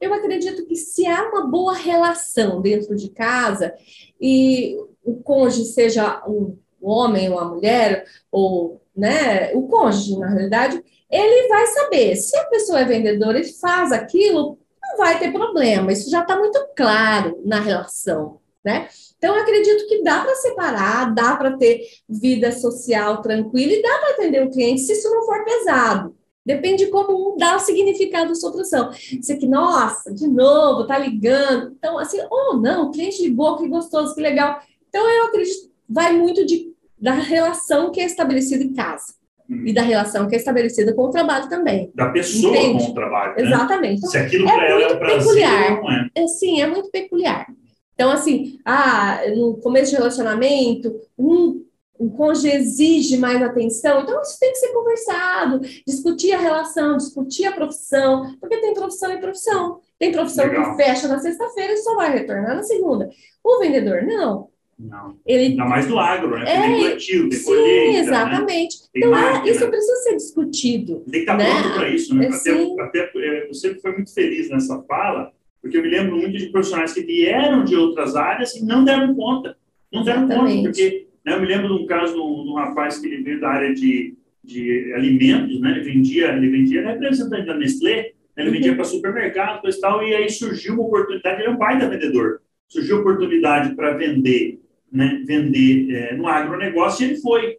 Eu 0.00 0.12
acredito 0.12 0.66
que 0.66 0.76
se 0.76 1.06
há 1.06 1.30
uma 1.30 1.46
boa 1.46 1.74
relação 1.74 2.60
dentro 2.60 2.94
de 2.94 3.08
casa 3.08 3.72
e 4.20 4.76
o 5.02 5.14
cônjuge 5.14 5.64
seja 5.64 6.22
um 6.28 6.58
homem 6.80 7.30
ou 7.30 7.38
a 7.38 7.48
mulher, 7.48 8.04
ou 8.30 8.82
né, 8.94 9.52
o 9.54 9.66
cônjuge, 9.66 10.18
na 10.18 10.28
realidade, 10.28 10.82
ele 11.10 11.48
vai 11.48 11.66
saber. 11.68 12.16
Se 12.16 12.36
a 12.36 12.44
pessoa 12.44 12.80
é 12.80 12.84
vendedora 12.84 13.40
e 13.40 13.44
faz 13.44 13.92
aquilo, 13.92 14.58
não 14.82 14.98
vai 14.98 15.18
ter 15.18 15.32
problema. 15.32 15.92
Isso 15.92 16.10
já 16.10 16.20
está 16.20 16.36
muito 16.36 16.58
claro 16.76 17.40
na 17.44 17.60
relação, 17.60 18.40
né? 18.64 18.88
Então, 19.18 19.34
acredito 19.36 19.86
que 19.86 20.02
dá 20.02 20.20
para 20.20 20.34
separar, 20.34 21.14
dá 21.14 21.36
para 21.36 21.56
ter 21.56 21.80
vida 22.08 22.52
social 22.52 23.22
tranquila 23.22 23.72
e 23.72 23.82
dá 23.82 23.98
para 23.98 24.10
atender 24.10 24.44
o 24.44 24.50
cliente 24.50 24.82
se 24.82 24.92
isso 24.92 25.10
não 25.10 25.24
for 25.24 25.44
pesado. 25.44 26.14
Depende 26.44 26.84
de 26.84 26.90
como 26.90 27.32
um 27.32 27.36
dá 27.38 27.56
o 27.56 27.60
significado 27.60 28.28
da 28.28 28.34
sua. 28.34 28.90
Isso 28.92 29.32
aqui, 29.32 29.46
nossa, 29.46 30.12
de 30.12 30.28
novo, 30.28 30.86
tá 30.86 30.98
ligando. 30.98 31.74
Então, 31.78 31.98
assim, 31.98 32.20
ou 32.20 32.28
oh, 32.30 32.56
não, 32.58 32.88
o 32.88 32.90
cliente 32.90 33.22
ligou, 33.22 33.56
que 33.56 33.66
gostoso, 33.66 34.14
que 34.14 34.20
legal. 34.20 34.60
Então, 34.88 35.08
eu 35.08 35.24
acredito, 35.24 35.70
vai 35.88 36.12
muito 36.12 36.44
de 36.44 36.74
da 36.98 37.12
relação 37.12 37.90
que 37.90 38.00
é 38.00 38.04
estabelecida 38.04 38.62
em 38.64 38.72
casa. 38.72 39.14
Hum. 39.48 39.64
E 39.66 39.74
da 39.74 39.82
relação 39.82 40.26
que 40.26 40.34
é 40.34 40.38
estabelecida 40.38 40.94
com 40.94 41.02
o 41.02 41.10
trabalho 41.10 41.48
também. 41.50 41.90
Da 41.94 42.08
pessoa 42.08 42.56
Entende? 42.56 42.84
com 42.84 42.90
o 42.92 42.94
trabalho. 42.94 43.34
Né? 43.36 43.42
Exatamente. 43.42 44.06
Se 44.06 44.16
aquilo 44.16 44.48
é 44.48 44.54
para 44.54 44.68
ela 44.68 44.82
é 44.82 44.96
prazer, 44.96 45.18
peculiar. 45.18 45.82
não 45.82 45.90
é. 45.90 46.10
é. 46.14 46.26
Sim, 46.26 46.62
é 46.62 46.66
muito 46.66 46.90
peculiar. 46.90 47.46
Então, 47.94 48.10
assim, 48.10 48.58
ah, 48.64 49.20
no 49.36 49.56
começo 49.58 49.90
de 49.90 49.96
relacionamento, 49.96 50.94
um, 51.18 51.64
um 51.98 52.08
cônjuge 52.08 52.50
exige 52.50 53.16
mais 53.16 53.40
atenção, 53.40 54.02
então 54.02 54.20
isso 54.20 54.38
tem 54.38 54.50
que 54.50 54.58
ser 54.58 54.72
conversado, 54.72 55.60
discutir 55.86 56.32
a 56.32 56.38
relação, 56.38 56.96
discutir 56.96 57.46
a 57.46 57.52
profissão, 57.52 58.36
porque 58.40 58.58
tem 58.58 58.74
profissão 58.74 59.12
e 59.12 59.18
profissão. 59.18 59.80
Tem 59.98 60.10
profissão 60.10 60.46
Legal. 60.46 60.76
que 60.76 60.82
fecha 60.82 61.08
na 61.08 61.18
sexta-feira 61.18 61.72
e 61.72 61.76
só 61.78 61.94
vai 61.94 62.12
retornar 62.12 62.56
na 62.56 62.62
segunda. 62.62 63.08
O 63.42 63.58
vendedor, 63.60 64.02
não. 64.02 64.48
Não. 64.76 65.16
Ele... 65.24 65.44
Ainda 65.44 65.64
mais 65.66 65.86
do 65.86 65.98
agro, 65.98 66.36
né? 66.36 66.44
É, 66.52 66.60
tem 66.62 66.80
plantio, 66.80 67.28
tem 67.28 67.38
sim, 67.38 67.44
colheita, 67.44 67.92
né? 67.92 67.98
exatamente. 68.00 68.76
Né? 68.82 68.88
então, 68.96 69.10
máquina. 69.12 69.50
isso 69.50 69.68
precisa 69.68 69.96
ser 70.02 70.16
discutido. 70.16 71.00
Tem 71.04 71.12
que 71.12 71.18
estar 71.20 71.36
né? 71.36 71.44
pronto 71.44 71.74
para 71.74 71.88
isso, 71.90 72.14
né? 72.14 72.26
É, 72.26 72.82
até, 72.82 73.00
até, 73.04 73.26
é, 73.26 73.46
você 73.46 73.74
foi 73.76 73.92
muito 73.92 74.12
feliz 74.12 74.50
nessa 74.50 74.82
fala, 74.82 75.32
Porque 75.64 75.78
eu 75.78 75.82
me 75.82 75.88
lembro 75.88 76.18
muito 76.18 76.36
de 76.36 76.50
profissionais 76.50 76.92
que 76.92 77.00
vieram 77.00 77.64
de 77.64 77.74
outras 77.74 78.14
áreas 78.14 78.54
e 78.54 78.62
não 78.62 78.84
deram 78.84 79.14
conta. 79.14 79.56
Não 79.90 80.04
deram 80.04 80.24
Exatamente. 80.24 80.56
conta, 80.56 80.68
porque 80.68 81.06
né, 81.24 81.32
eu 81.32 81.40
me 81.40 81.46
lembro 81.46 81.68
de 81.68 81.82
um 81.82 81.86
caso 81.86 82.12
de 82.12 82.20
um, 82.20 82.52
rapaz 82.52 82.98
que 82.98 83.06
ele 83.06 83.22
veio 83.22 83.40
da 83.40 83.48
área 83.48 83.72
de, 83.72 84.14
de 84.44 84.92
alimentos, 84.92 85.58
né? 85.58 85.70
Ele 85.70 85.80
vendia, 85.80 86.34
ele 86.34 86.50
vendia 86.50 86.80
ele 86.80 86.88
é 86.88 86.92
representante 86.92 87.46
da 87.46 87.56
Nestlé, 87.56 88.12
né, 88.36 88.42
ele 88.42 88.50
vendia 88.50 88.72
Uhum. 88.72 88.76
para 88.76 88.84
supermercado, 88.84 89.62
coisa 89.62 89.78
e 89.78 89.80
tal, 89.80 90.06
e 90.06 90.14
aí 90.14 90.28
surgiu 90.28 90.74
uma 90.74 90.82
oportunidade, 90.82 91.40
ele 91.40 91.48
é 91.48 91.50
um 91.50 91.56
baita 91.56 91.88
vendedor, 91.88 92.42
surgiu 92.68 92.98
oportunidade 92.98 93.74
para 93.74 93.96
vender, 93.96 94.60
né, 94.92 95.22
vender 95.24 95.94
é, 95.94 96.14
no 96.14 96.28
agronegócio 96.28 97.06
e 97.06 97.08
ele 97.08 97.20
foi. 97.22 97.56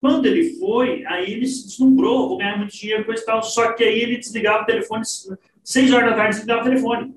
Quando 0.00 0.24
ele 0.24 0.54
foi, 0.54 1.04
aí 1.04 1.34
ele 1.34 1.46
se 1.46 1.66
deslumbrou, 1.66 2.30
vou 2.30 2.38
ganhar 2.38 2.56
muito 2.56 2.74
dinheiro, 2.74 3.04
coisa 3.04 3.22
e 3.22 3.26
tal, 3.26 3.42
só 3.42 3.74
que 3.74 3.84
aí 3.84 4.00
ele 4.00 4.16
desligava 4.16 4.62
o 4.62 4.66
telefone, 4.66 5.02
seis 5.62 5.92
horas 5.92 6.10
da 6.12 6.16
tarde 6.16 6.36
desligava 6.36 6.62
o 6.62 6.64
telefone. 6.64 7.14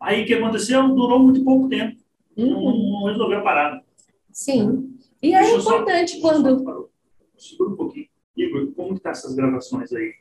Aí 0.00 0.22
o 0.22 0.26
que 0.26 0.34
aconteceu? 0.34 0.88
Durou 0.94 1.18
muito 1.18 1.42
pouco 1.44 1.68
tempo, 1.68 2.00
não, 2.36 2.46
Uhum. 2.64 2.90
não 3.02 3.04
resolveu 3.10 3.38
a 3.38 3.42
parada. 3.42 3.84
Sim. 4.30 4.96
E 5.22 5.34
é 5.34 5.40
Deixa 5.42 5.56
importante 5.60 6.12
só- 6.12 6.20
quando. 6.20 6.64
parou. 6.64 6.90
Segura 7.36 7.70
um 7.70 7.76
pouquinho. 7.76 8.06
Igor, 8.36 8.72
como 8.72 8.94
estão 8.94 9.10
essas 9.10 9.34
gravações 9.34 9.92
aí? 9.92 10.14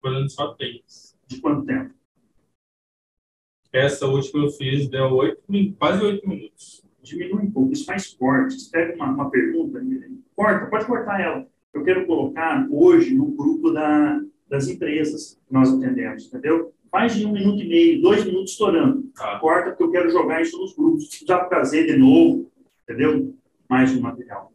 Fazendo 0.00 0.30
só 0.30 0.54
três. 0.54 1.16
De 1.26 1.40
quanto 1.40 1.66
tempo? 1.66 1.94
Essa 3.72 4.06
última 4.06 4.44
eu 4.44 4.50
fiz 4.50 4.88
deu 4.88 5.12
oito, 5.14 5.42
min- 5.48 5.72
quase 5.78 6.04
oito 6.04 6.28
minutos. 6.28 6.84
Diminui 7.02 7.44
um 7.44 7.50
pouco, 7.50 7.72
isso 7.72 7.84
faz 7.84 8.08
cortes. 8.14 8.68
Pega 8.68 8.94
uma, 8.96 9.12
uma 9.12 9.30
pergunta, 9.30 9.80
corta, 10.34 10.66
pode 10.66 10.86
cortar 10.86 11.20
ela. 11.20 11.46
Eu 11.72 11.84
quero 11.84 12.06
colocar 12.06 12.66
hoje 12.70 13.14
no 13.14 13.26
grupo 13.26 13.70
da, 13.72 14.20
das 14.48 14.68
empresas 14.68 15.40
que 15.46 15.52
nós 15.52 15.72
atendemos, 15.72 16.26
entendeu? 16.26 16.74
Faz 16.90 17.14
de 17.14 17.24
um 17.24 17.32
minuto 17.32 17.62
e 17.62 17.68
meio, 17.68 18.02
dois 18.02 18.24
minutos 18.24 18.52
estourando. 18.52 19.04
Tá. 19.16 19.38
Corta, 19.38 19.70
porque 19.70 19.84
eu 19.84 19.90
quero 19.90 20.10
jogar 20.10 20.42
isso 20.42 20.58
nos 20.58 20.74
grupos. 20.74 21.08
Já 21.26 21.44
trazer 21.44 21.86
de 21.86 21.96
novo, 21.96 22.50
entendeu? 22.82 23.34
Mais 23.68 23.94
um 23.94 24.00
material. 24.00 24.52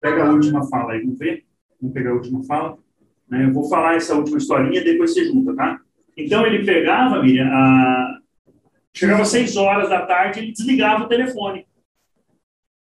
Pega 0.00 0.24
a 0.24 0.32
última 0.32 0.66
fala 0.68 0.92
aí, 0.92 1.02
vamos 1.02 1.18
ver? 1.18 1.44
Vamos 1.80 1.94
pegar 1.94 2.10
a 2.10 2.14
última 2.14 2.42
fala. 2.42 2.76
Né? 3.28 3.44
Eu 3.44 3.52
vou 3.52 3.68
falar 3.68 3.94
essa 3.94 4.14
última 4.14 4.38
historinha, 4.38 4.82
depois 4.82 5.14
você 5.14 5.24
junta, 5.26 5.54
tá? 5.54 5.80
Então 6.16 6.44
ele 6.44 6.64
pegava, 6.64 7.22
Miriam, 7.22 7.48
a... 7.52 8.18
chegava 8.92 9.22
às 9.22 9.28
seis 9.28 9.56
horas 9.56 9.88
da 9.88 10.04
tarde, 10.06 10.40
ele 10.40 10.52
desligava 10.52 11.04
o 11.04 11.08
telefone. 11.08 11.66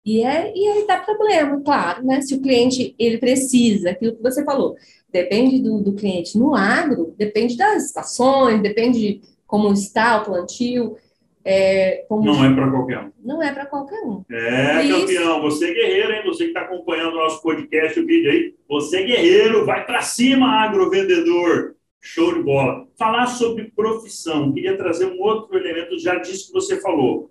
E, 0.04 0.22
é, 0.22 0.52
e 0.54 0.68
aí 0.68 0.86
dá 0.86 0.98
problema, 0.98 1.60
claro, 1.60 2.04
né? 2.04 2.20
Se 2.22 2.34
o 2.34 2.40
cliente 2.40 2.94
ele 2.98 3.18
precisa, 3.18 3.90
aquilo 3.90 4.16
que 4.16 4.22
você 4.22 4.44
falou, 4.44 4.74
depende 5.12 5.60
do, 5.60 5.82
do 5.82 5.92
cliente. 5.94 6.38
No 6.38 6.54
agro, 6.54 7.14
depende 7.16 7.56
das 7.56 7.84
estações, 7.86 8.62
depende 8.62 8.98
de 8.98 9.20
como 9.46 9.72
está 9.72 10.20
o 10.20 10.24
plantio. 10.24 10.96
É, 11.44 12.04
como 12.08 12.24
Não 12.24 12.44
é 12.44 12.54
para 12.54 12.70
qualquer 12.70 12.98
um. 12.98 13.10
não 13.24 13.42
é 13.42 13.52
para 13.52 13.66
qualquer 13.66 14.02
um. 14.02 14.22
É, 14.30 14.82
Isso. 14.82 15.00
campeão, 15.00 15.40
você 15.40 15.70
é 15.70 15.74
guerreiro, 15.74 16.12
hein? 16.12 16.22
Você 16.26 16.44
que 16.44 16.50
está 16.50 16.60
acompanhando 16.62 17.12
o 17.14 17.22
nosso 17.22 17.40
podcast, 17.42 17.98
o 17.98 18.06
vídeo 18.06 18.30
aí, 18.30 18.54
você 18.68 18.98
é 18.98 19.04
guerreiro, 19.04 19.64
vai 19.64 19.86
para 19.86 20.02
cima, 20.02 20.64
agrovendedor. 20.64 21.74
Show 22.00 22.34
de 22.34 22.42
bola. 22.42 22.86
Falar 22.98 23.26
sobre 23.26 23.72
profissão, 23.74 24.52
queria 24.52 24.76
trazer 24.76 25.06
um 25.06 25.20
outro 25.20 25.56
elemento, 25.56 25.98
já 25.98 26.16
disse 26.16 26.48
que 26.48 26.52
você 26.52 26.80
falou. 26.80 27.30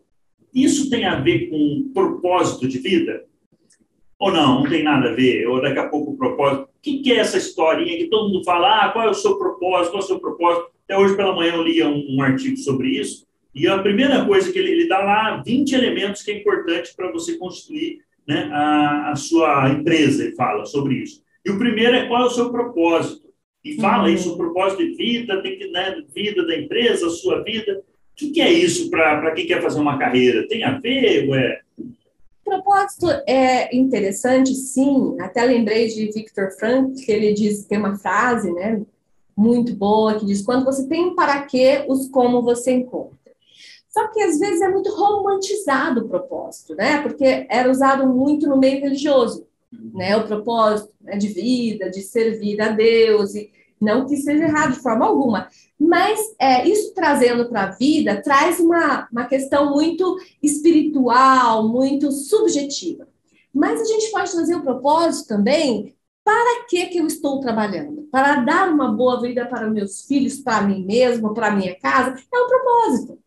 Isso 0.58 0.90
tem 0.90 1.06
a 1.06 1.20
ver 1.20 1.50
com 1.50 1.92
propósito 1.94 2.68
de 2.68 2.80
vida? 2.80 3.26
Ou 4.20 4.32
não, 4.32 4.64
não 4.64 4.70
tem 4.70 4.84
nada 4.84 5.10
a 5.10 5.14
ver? 5.14 5.48
Ou 5.48 5.62
daqui 5.62 5.78
a 5.78 5.88
pouco 5.88 6.12
o 6.12 6.18
propósito. 6.18 6.64
O 6.64 6.70
que, 6.82 7.12
é 7.12 7.18
essa 7.18 7.38
historinha 7.38 7.96
que 7.98 8.08
todo 8.08 8.34
mundo 8.34 8.44
fala? 8.44 8.86
Ah, 8.86 8.90
qual 8.90 9.06
é 9.06 9.10
o 9.10 9.14
seu 9.14 9.38
propósito? 9.38 9.92
Qual 9.92 10.02
é 10.02 10.04
o 10.04 10.08
seu 10.08 10.20
propósito? 10.20 10.72
Até 10.86 10.98
hoje 10.98 11.16
pela 11.16 11.36
manhã 11.36 11.54
eu 11.54 11.64
lia 11.64 11.88
um, 11.88 12.16
um 12.16 12.22
artigo 12.24 12.58
sobre 12.58 12.90
isso. 12.90 13.28
E 13.54 13.68
a 13.68 13.78
primeira 13.78 14.26
coisa 14.26 14.52
que 14.52 14.58
ele, 14.58 14.72
ele 14.72 14.88
dá 14.88 15.00
lá 15.00 15.44
20 15.46 15.74
elementos 15.74 16.24
que 16.24 16.32
é 16.32 16.40
importante 16.40 16.94
para 16.96 17.12
você 17.12 17.38
construir 17.38 18.00
né, 18.28 18.50
a, 18.52 19.12
a 19.12 19.16
sua 19.16 19.70
empresa, 19.70 20.24
ele 20.24 20.36
fala 20.36 20.66
sobre 20.66 20.96
isso. 20.96 21.22
E 21.46 21.52
o 21.52 21.58
primeiro 21.58 21.96
é 21.96 22.08
qual 22.08 22.24
é 22.24 22.26
o 22.26 22.32
seu 22.32 22.52
propósito. 22.52 23.28
E 23.64 23.76
fala 23.76 24.08
Uhum. 24.08 24.14
isso, 24.14 24.34
o 24.34 24.38
propósito 24.38 24.84
de 24.84 24.96
vida, 24.96 25.42
tem 25.42 25.58
que, 25.58 25.68
né, 25.68 26.02
vida 26.14 26.46
da 26.46 26.58
empresa, 26.58 27.10
sua 27.10 27.44
vida. 27.44 27.84
O 28.18 28.20
que, 28.20 28.32
que 28.32 28.42
é 28.42 28.52
isso 28.52 28.90
para 28.90 29.32
quem 29.32 29.46
quer 29.46 29.62
fazer 29.62 29.80
uma 29.80 30.00
carreira? 30.00 30.48
Tem 30.48 30.64
a 30.64 30.80
ver, 30.80 31.30
ué? 31.30 31.62
propósito 32.48 33.08
é 33.28 33.76
interessante, 33.76 34.56
sim. 34.56 35.18
Até 35.20 35.44
lembrei 35.44 35.88
de 35.88 36.12
Viktor 36.12 36.52
Frankl, 36.58 36.94
que 36.94 37.12
ele 37.12 37.34
diz, 37.34 37.66
tem 37.66 37.78
uma 37.78 37.98
frase, 37.98 38.52
né, 38.52 38.82
muito 39.36 39.76
boa, 39.76 40.18
que 40.18 40.26
diz: 40.26 40.42
quando 40.42 40.66
você 40.66 40.88
tem 40.88 41.08
um 41.08 41.16
para 41.16 41.42
quê, 41.44 41.86
os 41.88 42.08
como 42.10 42.42
você 42.42 42.72
encontra. 42.72 43.18
Só 43.90 44.08
que 44.08 44.22
às 44.22 44.40
vezes 44.40 44.62
é 44.62 44.70
muito 44.70 44.90
romantizado 44.92 46.02
o 46.02 46.08
propósito, 46.08 46.76
né? 46.76 47.02
Porque 47.02 47.46
era 47.50 47.70
usado 47.70 48.08
muito 48.08 48.48
no 48.48 48.58
meio 48.58 48.80
religioso, 48.82 49.46
né? 49.72 50.16
O 50.16 50.28
propósito 50.28 50.94
né, 51.02 51.18
de 51.18 51.28
vida, 51.28 51.90
de 51.90 52.02
servir 52.02 52.62
a 52.62 52.70
Deus, 52.70 53.36
e 53.36 53.52
não 53.80 54.06
que 54.06 54.18
seja 54.18 54.44
errado 54.44 54.74
de 54.74 54.80
forma 54.80 55.06
alguma. 55.06 55.48
Mas 55.80 56.20
é, 56.40 56.68
isso 56.68 56.94
trazendo 56.94 57.48
para 57.48 57.64
a 57.64 57.72
vida 57.72 58.22
traz 58.22 58.60
uma, 58.60 59.08
uma 59.12 59.26
questão 59.26 59.72
muito 59.72 60.18
espiritual, 60.42 61.68
muito 61.68 62.12
subjetiva. 62.12 63.08
Mas 63.54 63.82
a 63.82 63.86
gente 63.86 64.12
pode 64.12 64.32
trazer 64.32 64.56
o 64.56 64.64
propósito 64.64 65.28
também 65.28 65.96
para 66.24 66.66
que, 66.68 66.88
que 66.88 66.98
eu 66.98 67.08
estou 67.08 67.40
trabalhando? 67.40 68.08
Para 68.12 68.42
dar 68.42 68.70
uma 68.70 68.92
boa 68.92 69.22
vida 69.22 69.46
para 69.46 69.70
meus 69.70 70.02
filhos, 70.02 70.40
para 70.40 70.62
mim 70.62 70.86
mesmo, 70.86 71.34
para 71.34 71.52
minha 71.52 71.74
casa? 71.80 72.16
É 72.34 72.38
um 72.38 72.48
propósito. 72.48 73.18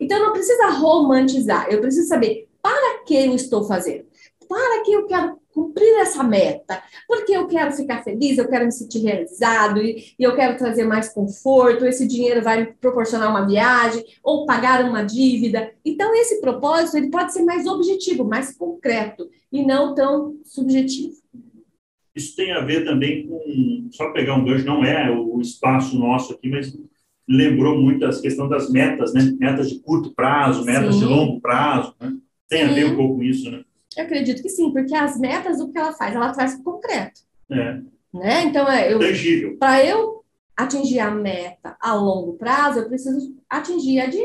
Então 0.00 0.18
não 0.18 0.32
precisa 0.32 0.70
romantizar, 0.70 1.68
eu 1.70 1.80
preciso 1.80 2.08
saber 2.08 2.48
para 2.60 3.04
que 3.04 3.14
eu 3.14 3.34
estou 3.34 3.64
fazendo? 3.64 4.06
Para 4.48 4.82
que 4.82 4.92
eu 4.92 5.06
quero 5.06 5.37
cumprir 5.58 6.00
essa 6.00 6.22
meta? 6.22 6.80
Porque 7.08 7.32
eu 7.32 7.48
quero 7.48 7.72
ficar 7.72 8.04
feliz, 8.04 8.38
eu 8.38 8.48
quero 8.48 8.64
me 8.66 8.72
sentir 8.72 9.00
realizado 9.00 9.82
e, 9.82 10.14
e 10.18 10.22
eu 10.22 10.36
quero 10.36 10.56
trazer 10.56 10.84
mais 10.84 11.08
conforto, 11.08 11.84
esse 11.84 12.06
dinheiro 12.06 12.42
vai 12.42 12.60
me 12.60 12.72
proporcionar 12.74 13.28
uma 13.30 13.46
viagem 13.46 14.04
ou 14.22 14.46
pagar 14.46 14.84
uma 14.84 15.02
dívida. 15.02 15.72
Então 15.84 16.14
esse 16.14 16.40
propósito 16.40 16.96
ele 16.96 17.10
pode 17.10 17.32
ser 17.32 17.42
mais 17.42 17.66
objetivo, 17.66 18.24
mais 18.24 18.56
concreto 18.56 19.28
e 19.50 19.66
não 19.66 19.94
tão 19.94 20.36
subjetivo. 20.44 21.14
Isso 22.14 22.36
tem 22.36 22.52
a 22.52 22.60
ver 22.60 22.84
também 22.84 23.26
com, 23.26 23.88
só 23.92 24.10
pegar 24.10 24.34
um 24.34 24.44
gancho, 24.44 24.64
não 24.64 24.84
é 24.84 25.10
o 25.10 25.40
espaço 25.40 25.98
nosso 25.98 26.34
aqui, 26.34 26.48
mas 26.48 26.76
lembrou 27.28 27.80
muito 27.80 28.04
a 28.04 28.20
questão 28.20 28.48
das 28.48 28.70
metas, 28.70 29.12
né? 29.12 29.36
Metas 29.38 29.68
de 29.68 29.80
curto 29.80 30.14
prazo, 30.14 30.64
metas 30.64 30.94
Sim. 30.94 31.00
de 31.00 31.06
longo 31.06 31.40
prazo, 31.40 31.94
né? 32.00 32.16
Tem 32.48 32.64
a 32.64 32.72
ver 32.72 32.86
Sim. 32.86 32.92
um 32.92 32.96
pouco 32.96 33.16
com 33.16 33.22
isso, 33.22 33.50
né? 33.50 33.62
Eu 33.98 34.04
acredito 34.04 34.40
que 34.40 34.48
sim, 34.48 34.72
porque 34.72 34.94
as 34.94 35.18
metas, 35.18 35.60
o 35.60 35.72
que 35.72 35.76
ela 35.76 35.92
faz? 35.92 36.14
Ela 36.14 36.32
traz 36.32 36.54
concreto, 36.62 37.20
É, 37.50 37.80
né? 38.14 38.44
Então, 38.44 38.70
é, 38.70 38.92
eu, 38.92 39.00
para 39.58 39.84
eu 39.84 40.24
atingir 40.56 41.00
a 41.00 41.10
meta 41.10 41.76
a 41.80 41.94
longo 41.94 42.34
prazo, 42.34 42.78
eu 42.78 42.88
preciso 42.88 43.34
atingir 43.50 43.98
a 43.98 44.06
de 44.06 44.20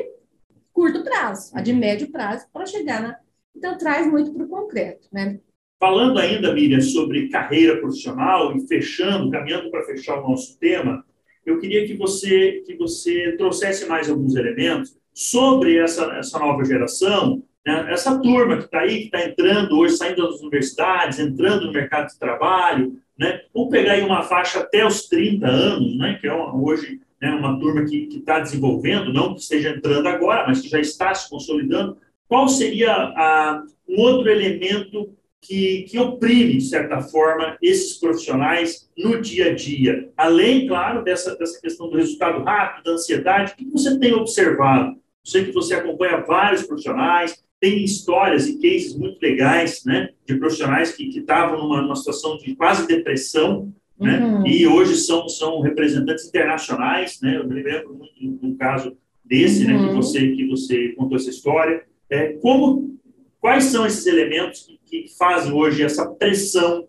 curto 0.71 1.03
prazo, 1.03 1.49
a 1.55 1.61
de 1.61 1.73
médio 1.73 2.11
prazo, 2.11 2.45
para 2.53 2.67
chegar 2.67 3.01
na. 3.01 3.17
Então, 3.55 3.75
traz 3.75 4.05
muito 4.05 4.31
para 4.31 4.45
o 4.45 4.47
concreto, 4.47 5.07
né? 5.11 5.39
Falando 5.79 6.19
ainda, 6.19 6.53
Miriam, 6.53 6.79
sobre 6.79 7.29
carreira 7.29 7.79
profissional 7.79 8.55
e 8.55 8.67
fechando, 8.67 9.31
caminhando 9.31 9.71
para 9.71 9.85
fechar 9.85 10.19
o 10.19 10.29
nosso 10.29 10.57
tema, 10.59 11.03
eu 11.43 11.59
queria 11.59 11.85
que 11.87 11.95
você 11.95 12.63
que 12.65 12.75
você 12.75 13.35
trouxesse 13.37 13.87
mais 13.87 14.07
alguns 14.07 14.35
elementos 14.35 14.95
sobre 15.13 15.77
essa, 15.77 16.05
essa 16.17 16.37
nova 16.37 16.63
geração, 16.63 17.43
né? 17.65 17.87
essa 17.89 18.19
turma 18.19 18.57
que 18.57 18.65
está 18.65 18.79
aí, 18.79 18.99
que 18.99 19.05
está 19.05 19.23
entrando 19.23 19.77
hoje, 19.77 19.95
saindo 19.95 20.27
das 20.27 20.41
universidades, 20.41 21.19
entrando 21.19 21.67
no 21.67 21.73
mercado 21.73 22.07
de 22.09 22.19
trabalho, 22.19 22.97
né? 23.17 23.41
Pegar 23.69 23.93
aí 23.93 24.01
uma 24.01 24.23
faixa 24.23 24.59
até 24.59 24.85
os 24.85 25.07
30 25.07 25.47
anos, 25.47 25.97
né? 25.97 26.17
Que 26.19 26.27
é 26.27 26.33
uma, 26.33 26.55
hoje 26.55 26.99
né, 27.23 27.31
uma 27.31 27.57
turma 27.57 27.85
que 27.85 28.09
está 28.11 28.39
desenvolvendo, 28.39 29.13
não 29.13 29.33
que 29.33 29.39
esteja 29.39 29.69
entrando 29.69 30.07
agora, 30.07 30.45
mas 30.45 30.59
que 30.59 30.67
já 30.67 30.79
está 30.79 31.13
se 31.13 31.29
consolidando. 31.29 31.97
Qual 32.27 32.49
seria 32.49 32.91
a, 32.91 33.63
um 33.87 34.01
outro 34.01 34.29
elemento 34.29 35.15
que, 35.39 35.83
que 35.83 35.97
oprime, 35.97 36.57
de 36.57 36.65
certa 36.65 36.99
forma, 36.99 37.57
esses 37.61 37.97
profissionais 37.97 38.89
no 38.97 39.21
dia 39.21 39.51
a 39.51 39.55
dia? 39.55 40.11
Além, 40.17 40.67
claro, 40.67 41.01
dessa, 41.01 41.35
dessa 41.37 41.61
questão 41.61 41.89
do 41.89 41.95
resultado 41.95 42.43
rápido, 42.43 42.83
da 42.83 42.91
ansiedade, 42.91 43.53
o 43.53 43.55
que 43.55 43.71
você 43.71 43.97
tem 43.97 44.13
observado? 44.13 44.97
Sei 45.23 45.45
que 45.45 45.53
você 45.53 45.75
acompanha 45.75 46.25
vários 46.25 46.63
profissionais, 46.63 47.41
tem 47.63 47.81
histórias 47.81 48.45
e 48.45 48.59
cases 48.59 48.93
muito 48.93 49.21
legais, 49.21 49.85
né, 49.85 50.09
de 50.27 50.35
profissionais 50.35 50.91
que 50.91 51.07
estavam 51.07 51.57
numa, 51.63 51.81
numa 51.81 51.95
situação 51.95 52.37
de 52.37 52.53
quase 52.57 52.85
depressão, 52.85 53.73
né, 53.97 54.19
Uhum. 54.19 54.45
e 54.45 54.67
hoje 54.67 54.97
são, 54.97 55.29
são 55.29 55.61
representantes 55.61 56.27
internacionais, 56.27 57.21
né, 57.21 57.37
eu 57.37 57.47
me 57.47 57.63
lembro 57.63 57.95
muito 57.95 58.13
de 58.19 58.45
um 58.45 58.57
caso 58.57 58.97
desse, 59.23 59.65
né, 59.65 59.77
que 59.77 59.85
Uhum. 59.85 59.95
você, 59.95 60.31
que 60.35 60.45
você 60.45 60.89
contou 60.89 61.15
essa 61.15 61.29
história, 61.29 61.85
é, 62.09 62.33
como, 62.33 62.97
quais 63.39 63.63
são 63.63 63.85
esses 63.85 64.05
elementos 64.07 64.65
que, 64.85 65.05
que 65.05 65.15
fazem 65.17 65.53
hoje 65.53 65.83
essa 65.83 66.05
pressão 66.05 66.85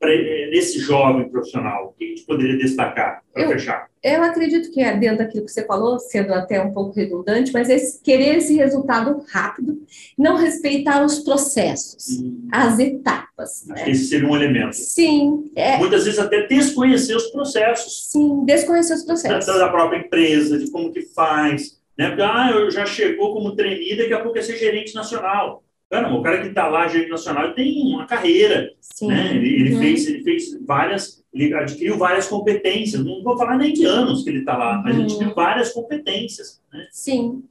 nesse 0.00 0.78
jovem 0.78 1.28
profissional? 1.28 1.86
O 1.86 1.92
que 1.92 2.04
a 2.04 2.08
gente 2.08 2.22
poderia 2.22 2.56
destacar 2.56 3.22
para 3.32 3.48
fechar? 3.48 3.88
Eu 4.02 4.22
acredito 4.22 4.70
que 4.70 4.80
é 4.80 4.96
dentro 4.96 5.18
daquilo 5.18 5.44
que 5.44 5.50
você 5.50 5.66
falou, 5.66 5.98
sendo 5.98 6.32
até 6.32 6.62
um 6.62 6.72
pouco 6.72 6.94
redundante, 6.94 7.52
mas 7.52 7.68
esse, 7.68 8.00
querer 8.00 8.36
esse 8.36 8.54
resultado 8.54 9.24
rápido, 9.28 9.82
não 10.16 10.36
respeitar 10.36 11.04
os 11.04 11.18
processos, 11.18 12.20
hum. 12.20 12.48
as 12.52 12.78
etapas. 12.78 13.66
Né? 13.66 13.90
Esse 13.90 14.04
seria 14.04 14.28
um 14.28 14.36
elemento. 14.36 14.76
Sim. 14.76 15.50
É... 15.56 15.78
Muitas 15.78 16.04
vezes 16.04 16.20
até 16.20 16.46
desconhecer 16.46 17.16
os 17.16 17.26
processos. 17.32 18.10
Sim, 18.12 18.44
desconhecer 18.44 18.94
os 18.94 19.02
processos. 19.02 19.44
Da, 19.44 19.58
da 19.58 19.68
própria 19.68 19.98
empresa, 19.98 20.56
de 20.56 20.70
como 20.70 20.92
que 20.92 21.02
faz. 21.02 21.76
Né? 21.98 22.08
Porque, 22.08 22.22
ah, 22.22 22.50
eu 22.54 22.70
já 22.70 22.86
chegou 22.86 23.32
como 23.34 23.56
trainee, 23.56 23.96
daqui 23.96 24.12
a 24.12 24.20
pouco 24.20 24.38
é 24.38 24.42
ser 24.42 24.56
gerente 24.56 24.94
nacional. 24.94 25.64
Cara, 25.88 26.12
o 26.12 26.22
cara 26.22 26.42
que 26.42 26.48
está 26.48 26.66
lá, 26.66 26.88
gerente 26.88 27.10
nacional, 27.10 27.54
tem 27.54 27.94
uma 27.94 28.06
carreira. 28.06 28.72
Sim. 28.80 29.08
Né? 29.08 29.36
Ele, 29.36 29.54
ele 29.54 29.74
uhum. 29.74 29.80
fez, 29.80 30.06
ele 30.06 30.24
fez 30.24 30.60
várias, 30.66 31.24
ele 31.32 31.54
adquiriu 31.54 31.96
várias 31.96 32.26
competências. 32.26 33.04
Não 33.04 33.22
vou 33.22 33.38
falar 33.38 33.56
nem 33.56 33.72
de 33.72 33.84
anos 33.84 34.24
que 34.24 34.30
ele 34.30 34.40
está 34.40 34.56
lá, 34.56 34.82
mas 34.82 34.94
ele 34.94 35.04
uhum. 35.04 35.10
adquiriu 35.10 35.34
várias 35.34 35.72
competências. 35.72 36.60
Né? 36.72 36.86
Sim. 36.90 37.44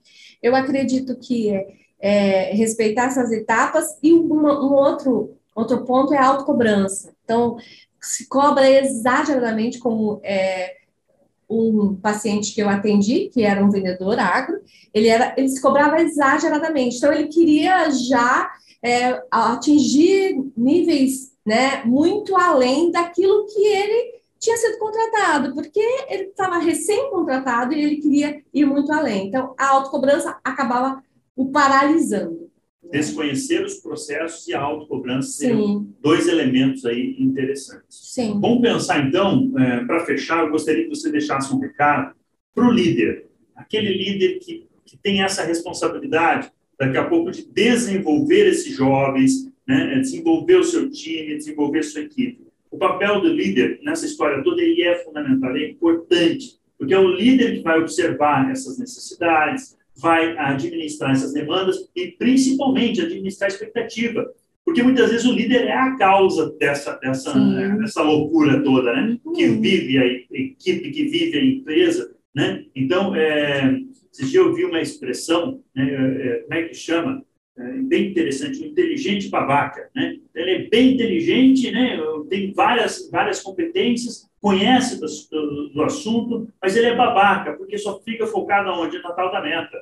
Eu 0.43 0.53
acredito 0.53 1.17
que 1.17 1.49
é, 1.49 1.67
é, 1.99 2.53
respeitar 2.53 3.05
essas 3.05 3.31
etapas 3.31 3.97
e 4.03 4.11
uma, 4.11 4.59
um 4.59 4.73
outro, 4.73 5.37
outro 5.55 5.85
ponto 5.85 6.13
é 6.13 6.17
a 6.17 6.27
autocobrança. 6.27 7.15
Então, 7.23 7.57
se 8.01 8.27
cobra 8.27 8.69
exageradamente 8.69 9.79
como 9.79 10.19
é, 10.23 10.75
um 11.49 11.95
paciente 11.95 12.53
que 12.53 12.61
eu 12.61 12.69
atendi, 12.69 13.29
que 13.33 13.43
era 13.43 13.63
um 13.63 13.69
vendedor 13.69 14.19
agro, 14.19 14.59
ele, 14.93 15.07
era, 15.07 15.33
ele 15.37 15.49
se 15.49 15.61
cobrava 15.61 16.01
exageradamente. 16.01 16.97
Então, 16.97 17.11
ele 17.11 17.27
queria 17.27 17.89
já 17.91 18.51
é, 18.83 19.21
atingir 19.31 20.41
níveis 20.55 21.33
né, 21.45 21.83
muito 21.85 22.35
além 22.35 22.91
daquilo 22.91 23.45
que 23.45 23.65
ele 23.65 24.15
tinha 24.39 24.57
sido 24.57 24.77
contratado, 24.77 25.53
porque 25.53 25.79
ele 26.09 26.25
estava 26.25 26.57
recém-contratado 26.57 27.73
e 27.73 27.83
ele 27.83 27.95
queria 27.97 28.43
ir 28.53 28.65
muito 28.65 28.91
além. 28.91 29.27
Então, 29.27 29.53
a 29.57 29.69
autocobrança 29.69 30.37
acabava 30.43 31.01
o 31.35 31.51
paralisando. 31.51 32.44
Desconhecer 32.91 33.63
os 33.65 33.75
processos 33.75 34.47
e 34.47 34.53
a 34.53 34.61
autocobrança 34.61 35.29
seriam 35.29 35.87
dois 36.01 36.27
elementos 36.27 36.85
aí 36.85 37.15
interessantes. 37.19 38.13
Sim. 38.13 38.39
Vamos 38.39 38.61
pensar, 38.61 39.05
então, 39.05 39.51
é, 39.57 39.83
para 39.85 40.05
fechar, 40.05 40.43
eu 40.43 40.51
gostaria 40.51 40.83
que 40.83 40.89
você 40.89 41.11
deixasse 41.11 41.53
um 41.53 41.59
recado 41.59 42.15
para 42.53 42.67
o 42.67 42.71
líder, 42.71 43.25
aquele 43.55 43.89
líder 43.89 44.39
que, 44.39 44.67
que 44.85 44.97
tem 44.97 45.21
essa 45.21 45.43
responsabilidade, 45.43 46.51
daqui 46.79 46.97
a 46.97 47.05
pouco, 47.05 47.31
de 47.31 47.45
desenvolver 47.45 48.47
esses 48.47 48.73
jovens, 48.75 49.51
né, 49.67 49.99
desenvolver 49.99 50.57
o 50.57 50.63
seu 50.63 50.89
time, 50.89 51.35
desenvolver 51.35 51.79
a 51.79 51.83
sua 51.83 52.01
equipe. 52.01 52.45
O 52.71 52.77
papel 52.77 53.21
do 53.21 53.27
líder 53.27 53.79
nessa 53.83 54.05
história 54.05 54.43
toda 54.43 54.61
ele 54.61 54.83
é 54.83 55.03
fundamental, 55.03 55.55
é 55.55 55.69
importante, 55.69 56.59
porque 56.77 56.93
é 56.93 56.99
o 56.99 57.07
líder 57.07 57.57
que 57.57 57.63
vai 57.63 57.79
observar 57.79 58.51
essas 58.51 58.77
necessidades, 58.77 59.77
vai 59.97 60.37
administrar 60.37 61.11
essas 61.11 61.33
demandas 61.33 61.89
e, 61.95 62.07
principalmente, 62.07 63.01
administrar 63.01 63.49
a 63.49 63.53
expectativa. 63.53 64.29
Porque 64.63 64.81
muitas 64.81 65.11
vezes 65.11 65.25
o 65.25 65.33
líder 65.33 65.67
é 65.67 65.73
a 65.73 65.95
causa 65.95 66.51
dessa, 66.59 66.93
dessa, 66.97 67.33
dessa 67.77 68.01
loucura 68.01 68.63
toda, 68.63 68.93
né? 68.93 69.17
Uhum. 69.23 69.33
Que 69.33 69.47
vive 69.47 69.97
a 69.97 70.05
equipe, 70.05 70.91
que 70.91 71.03
vive 71.03 71.37
a 71.37 71.45
empresa, 71.45 72.15
né? 72.33 72.65
Então, 72.75 73.15
é, 73.15 73.79
se 74.11 74.25
já 74.27 74.41
ouvi 74.41 74.65
uma 74.65 74.81
expressão, 74.81 75.61
né, 75.75 75.85
é, 75.85 76.35
como 76.39 76.53
é 76.53 76.63
que 76.63 76.73
chama? 76.73 77.23
É, 77.57 77.71
bem 77.83 78.09
interessante, 78.09 78.65
inteligente 78.65 79.29
babaca, 79.29 79.89
né? 79.95 80.17
Ele 80.35 80.51
é 80.51 80.67
bem 80.67 80.93
inteligente, 80.93 81.71
né? 81.71 81.97
Tem 82.29 82.51
várias, 82.51 83.09
várias 83.09 83.41
competências, 83.41 84.29
conhece 84.41 84.99
do, 84.99 85.07
do, 85.31 85.69
do, 85.69 85.83
assunto, 85.83 86.49
mas 86.61 86.75
ele 86.75 86.87
é 86.87 86.95
babaca, 86.95 87.53
porque 87.53 87.77
só 87.77 87.97
fica 88.01 88.27
focado 88.27 88.69
onde? 88.71 89.01
Na 89.01 89.13
tal 89.13 89.31
da 89.31 89.41
meta. 89.41 89.81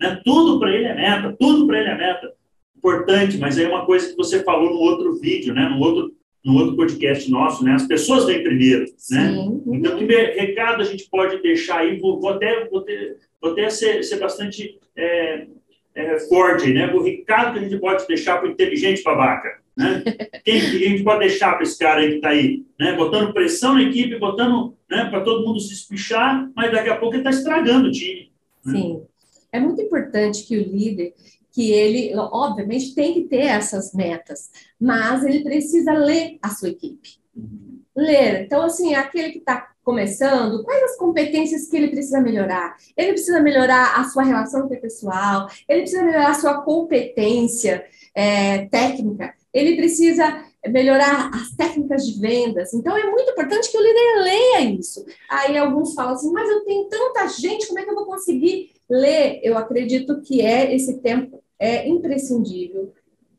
Né? 0.00 0.20
Tudo 0.24 0.58
para 0.58 0.74
ele 0.74 0.84
é 0.84 0.94
meta, 0.94 1.36
tudo 1.38 1.64
para 1.66 1.78
ele 1.78 1.90
é 1.90 1.96
meta. 1.96 2.32
Importante, 2.76 3.38
mas 3.38 3.56
é 3.56 3.68
uma 3.68 3.86
coisa 3.86 4.10
que 4.10 4.16
você 4.16 4.42
falou 4.42 4.70
no 4.70 4.80
outro 4.80 5.20
vídeo, 5.20 5.54
né? 5.54 5.68
no, 5.68 5.78
outro, 5.78 6.12
no 6.44 6.54
outro 6.58 6.74
podcast 6.74 7.30
nosso, 7.30 7.62
né? 7.62 7.74
As 7.74 7.86
pessoas 7.86 8.26
vêm 8.26 8.42
primeiro, 8.42 8.84
né? 9.10 9.32
Então, 9.68 9.96
que 9.96 10.04
recado 10.04 10.82
a 10.82 10.84
gente 10.84 11.08
pode 11.08 11.40
deixar 11.40 11.78
aí? 11.78 12.00
Vou, 12.00 12.20
vou 12.20 12.30
até, 12.30 12.68
vou 12.68 12.80
ter, 12.80 13.16
vou 13.40 13.52
até 13.52 13.70
ser, 13.70 14.02
ser 14.02 14.18
bastante 14.18 14.76
é, 14.96 15.46
é, 15.94 16.18
forte, 16.20 16.72
né? 16.72 16.92
O 16.92 17.02
recado 17.02 17.52
que 17.52 17.58
a 17.58 17.68
gente 17.68 17.80
pode 17.80 18.06
deixar 18.06 18.38
para 18.38 18.48
o 18.48 18.52
inteligente 18.52 19.02
babaca. 19.02 19.60
Né? 19.76 20.02
Quem 20.44 20.60
que 20.60 20.84
a 20.84 20.88
gente 20.88 21.02
pode 21.02 21.20
deixar 21.20 21.54
para 21.54 21.62
esse 21.62 21.78
cara 21.78 22.00
aí 22.00 22.08
que 22.10 22.14
está 22.16 22.28
aí? 22.30 22.64
Né? 22.78 22.94
Botando 22.94 23.32
pressão 23.32 23.74
na 23.74 23.82
equipe, 23.82 24.18
botando 24.18 24.76
né, 24.90 25.06
para 25.06 25.20
todo 25.20 25.46
mundo 25.46 25.60
se 25.60 25.72
espichar, 25.72 26.50
mas 26.54 26.72
daqui 26.72 26.88
a 26.88 26.96
pouco 26.96 27.14
ele 27.14 27.20
está 27.20 27.30
estragando 27.30 27.88
o 27.88 27.92
time. 27.92 28.30
Né? 28.64 28.72
Sim. 28.72 29.02
É 29.50 29.60
muito 29.60 29.82
importante 29.82 30.46
que 30.46 30.56
o 30.56 30.62
líder, 30.62 31.14
que 31.50 31.72
ele, 31.72 32.14
obviamente, 32.16 32.94
tem 32.94 33.12
que 33.12 33.24
ter 33.24 33.44
essas 33.44 33.92
metas, 33.92 34.50
mas 34.80 35.24
ele 35.24 35.42
precisa 35.42 35.92
ler 35.92 36.38
a 36.40 36.48
sua 36.48 36.70
equipe. 36.70 37.20
Ler. 37.94 38.44
Então, 38.44 38.62
assim, 38.62 38.94
aquele 38.94 39.30
que 39.30 39.38
está 39.38 39.71
começando, 39.84 40.62
quais 40.62 40.82
as 40.84 40.96
competências 40.96 41.68
que 41.68 41.76
ele 41.76 41.88
precisa 41.88 42.20
melhorar? 42.20 42.76
Ele 42.96 43.12
precisa 43.12 43.40
melhorar 43.40 44.00
a 44.00 44.04
sua 44.04 44.22
relação 44.22 44.66
interpessoal, 44.66 45.48
ele 45.68 45.82
precisa 45.82 46.04
melhorar 46.04 46.30
a 46.30 46.34
sua 46.34 46.62
competência 46.62 47.84
é, 48.14 48.66
técnica, 48.66 49.34
ele 49.52 49.76
precisa 49.76 50.44
melhorar 50.68 51.30
as 51.34 51.50
técnicas 51.56 52.06
de 52.06 52.20
vendas. 52.20 52.72
Então, 52.72 52.96
é 52.96 53.10
muito 53.10 53.30
importante 53.30 53.70
que 53.70 53.76
o 53.76 53.82
líder 53.82 54.22
leia 54.22 54.60
isso. 54.70 55.04
Aí 55.28 55.56
alguns 55.56 55.94
falam 55.94 56.14
assim, 56.14 56.30
mas 56.30 56.48
eu 56.48 56.64
tenho 56.64 56.84
tanta 56.84 57.26
gente, 57.28 57.66
como 57.66 57.80
é 57.80 57.84
que 57.84 57.90
eu 57.90 57.96
vou 57.96 58.06
conseguir 58.06 58.70
ler? 58.88 59.40
Eu 59.42 59.58
acredito 59.58 60.20
que 60.20 60.40
é 60.40 60.74
esse 60.74 60.98
tempo 61.00 61.42
é 61.58 61.88
imprescindível 61.88 62.92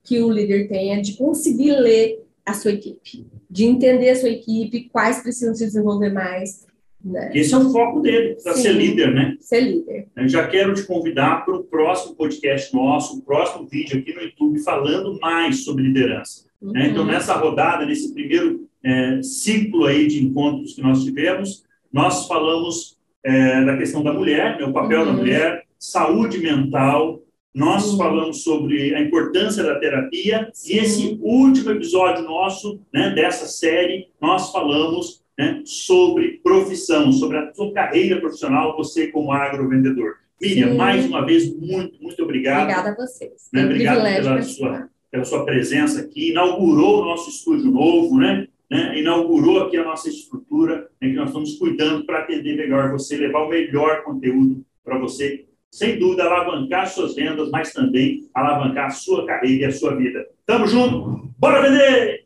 que 0.04 0.22
o 0.22 0.32
líder 0.32 0.68
tenha 0.68 1.02
de 1.02 1.18
conseguir 1.18 1.76
ler 1.78 2.24
a 2.46 2.54
sua 2.54 2.72
equipe, 2.72 3.26
de 3.50 3.66
entender 3.66 4.10
a 4.10 4.16
sua 4.16 4.30
equipe, 4.30 4.90
quais 4.92 5.22
precisam 5.22 5.56
se 5.56 5.66
desenvolver 5.66 6.12
mais. 6.12 6.66
Né? 7.04 7.32
Esse 7.34 7.54
é 7.54 7.58
o 7.58 7.70
foco 7.70 8.00
dele, 8.00 8.38
para 8.42 8.54
ser 8.54 8.74
líder, 8.74 9.14
né? 9.14 9.36
Ser 9.40 9.62
líder. 9.62 10.08
Eu 10.16 10.28
já 10.28 10.48
quero 10.48 10.74
te 10.74 10.84
convidar 10.84 11.46
para 11.46 11.56
o 11.56 11.64
próximo 11.64 12.16
podcast 12.16 12.74
nosso, 12.74 13.18
o 13.18 13.22
próximo 13.22 13.68
vídeo 13.68 14.00
aqui 14.00 14.14
no 14.14 14.22
YouTube, 14.22 14.60
falando 14.60 15.20
mais 15.20 15.64
sobre 15.64 15.84
liderança. 15.84 16.46
Né? 16.62 16.68
Uhum. 16.68 16.74
Né? 16.74 16.88
Então, 16.90 17.06
nessa 17.06 17.36
rodada, 17.36 17.86
nesse 17.86 18.14
primeiro 18.14 18.68
é, 18.84 19.22
ciclo 19.22 19.86
aí 19.86 20.08
de 20.08 20.24
encontros 20.24 20.74
que 20.74 20.82
nós 20.82 21.04
tivemos, 21.04 21.64
nós 21.92 22.28
falamos 22.28 22.98
é, 23.24 23.64
da 23.64 23.78
questão 23.78 24.04
da 24.04 24.14
mulher, 24.14 24.58
né, 24.58 24.66
o 24.66 24.74
papel 24.74 25.02
uhum. 25.02 25.06
da 25.06 25.14
mulher, 25.14 25.64
saúde 25.80 26.40
mental, 26.40 27.22
nós 27.54 27.96
falamos 27.96 28.44
sobre 28.44 28.96
a 28.96 29.02
importância 29.02 29.64
da 29.64 29.80
terapia 29.80 30.52
e 30.68 30.78
esse 30.78 31.20
último 31.22 31.72
episódio 31.72 32.24
nosso, 32.24 32.80
né, 32.92 33.12
dessa 33.12 33.46
série, 33.46 34.08
nós 34.20 34.52
falamos 34.52 35.24
né, 35.38 35.62
sobre 35.64 36.40
profissão, 36.44 37.12
sobre 37.12 37.38
a 37.38 37.54
sua 37.54 37.72
carreira 37.72 38.20
profissional, 38.20 38.76
você 38.76 39.08
como 39.08 39.32
agrovendedor. 39.32 40.16
Miriam, 40.42 40.72
Sim. 40.72 40.78
mais 40.78 41.06
uma 41.06 41.24
vez, 41.24 41.56
muito, 41.56 42.02
muito 42.02 42.24
obrigado. 42.24 42.64
Obrigada 42.64 42.90
a 42.90 42.96
vocês. 42.96 43.50
Né, 43.54 43.66
obrigado 43.66 44.02
pela 44.02 44.42
sua, 44.42 44.90
pela 45.12 45.26
sua 45.26 45.46
presença 45.46 46.02
aqui. 46.02 46.32
Inaugurou 46.32 47.02
o 47.02 47.06
nosso 47.06 47.30
estúdio 47.30 47.70
novo, 47.70 48.18
né? 48.18 48.48
né 48.70 49.00
inaugurou 49.00 49.62
aqui 49.62 49.78
a 49.78 49.84
nossa 49.84 50.10
estrutura, 50.10 50.90
né, 51.00 51.10
que 51.10 51.16
nós 51.16 51.28
estamos 51.28 51.56
cuidando 51.58 52.04
para 52.04 52.20
atender 52.20 52.58
melhor 52.58 52.92
você, 52.92 53.16
levar 53.16 53.44
o 53.44 53.50
melhor 53.50 54.04
conteúdo 54.04 54.66
para 54.84 54.98
você 54.98 55.46
sem 55.74 55.98
dúvida, 55.98 56.26
alavancar 56.26 56.88
suas 56.88 57.16
vendas, 57.16 57.50
mas 57.50 57.74
também 57.74 58.30
alavancar 58.32 58.86
a 58.86 58.90
sua 58.92 59.26
carreira 59.26 59.64
e 59.64 59.66
a 59.66 59.72
sua 59.72 59.96
vida. 59.96 60.24
Tamo 60.46 60.68
junto? 60.68 61.28
Bora 61.40 61.64
vender! 61.64 62.23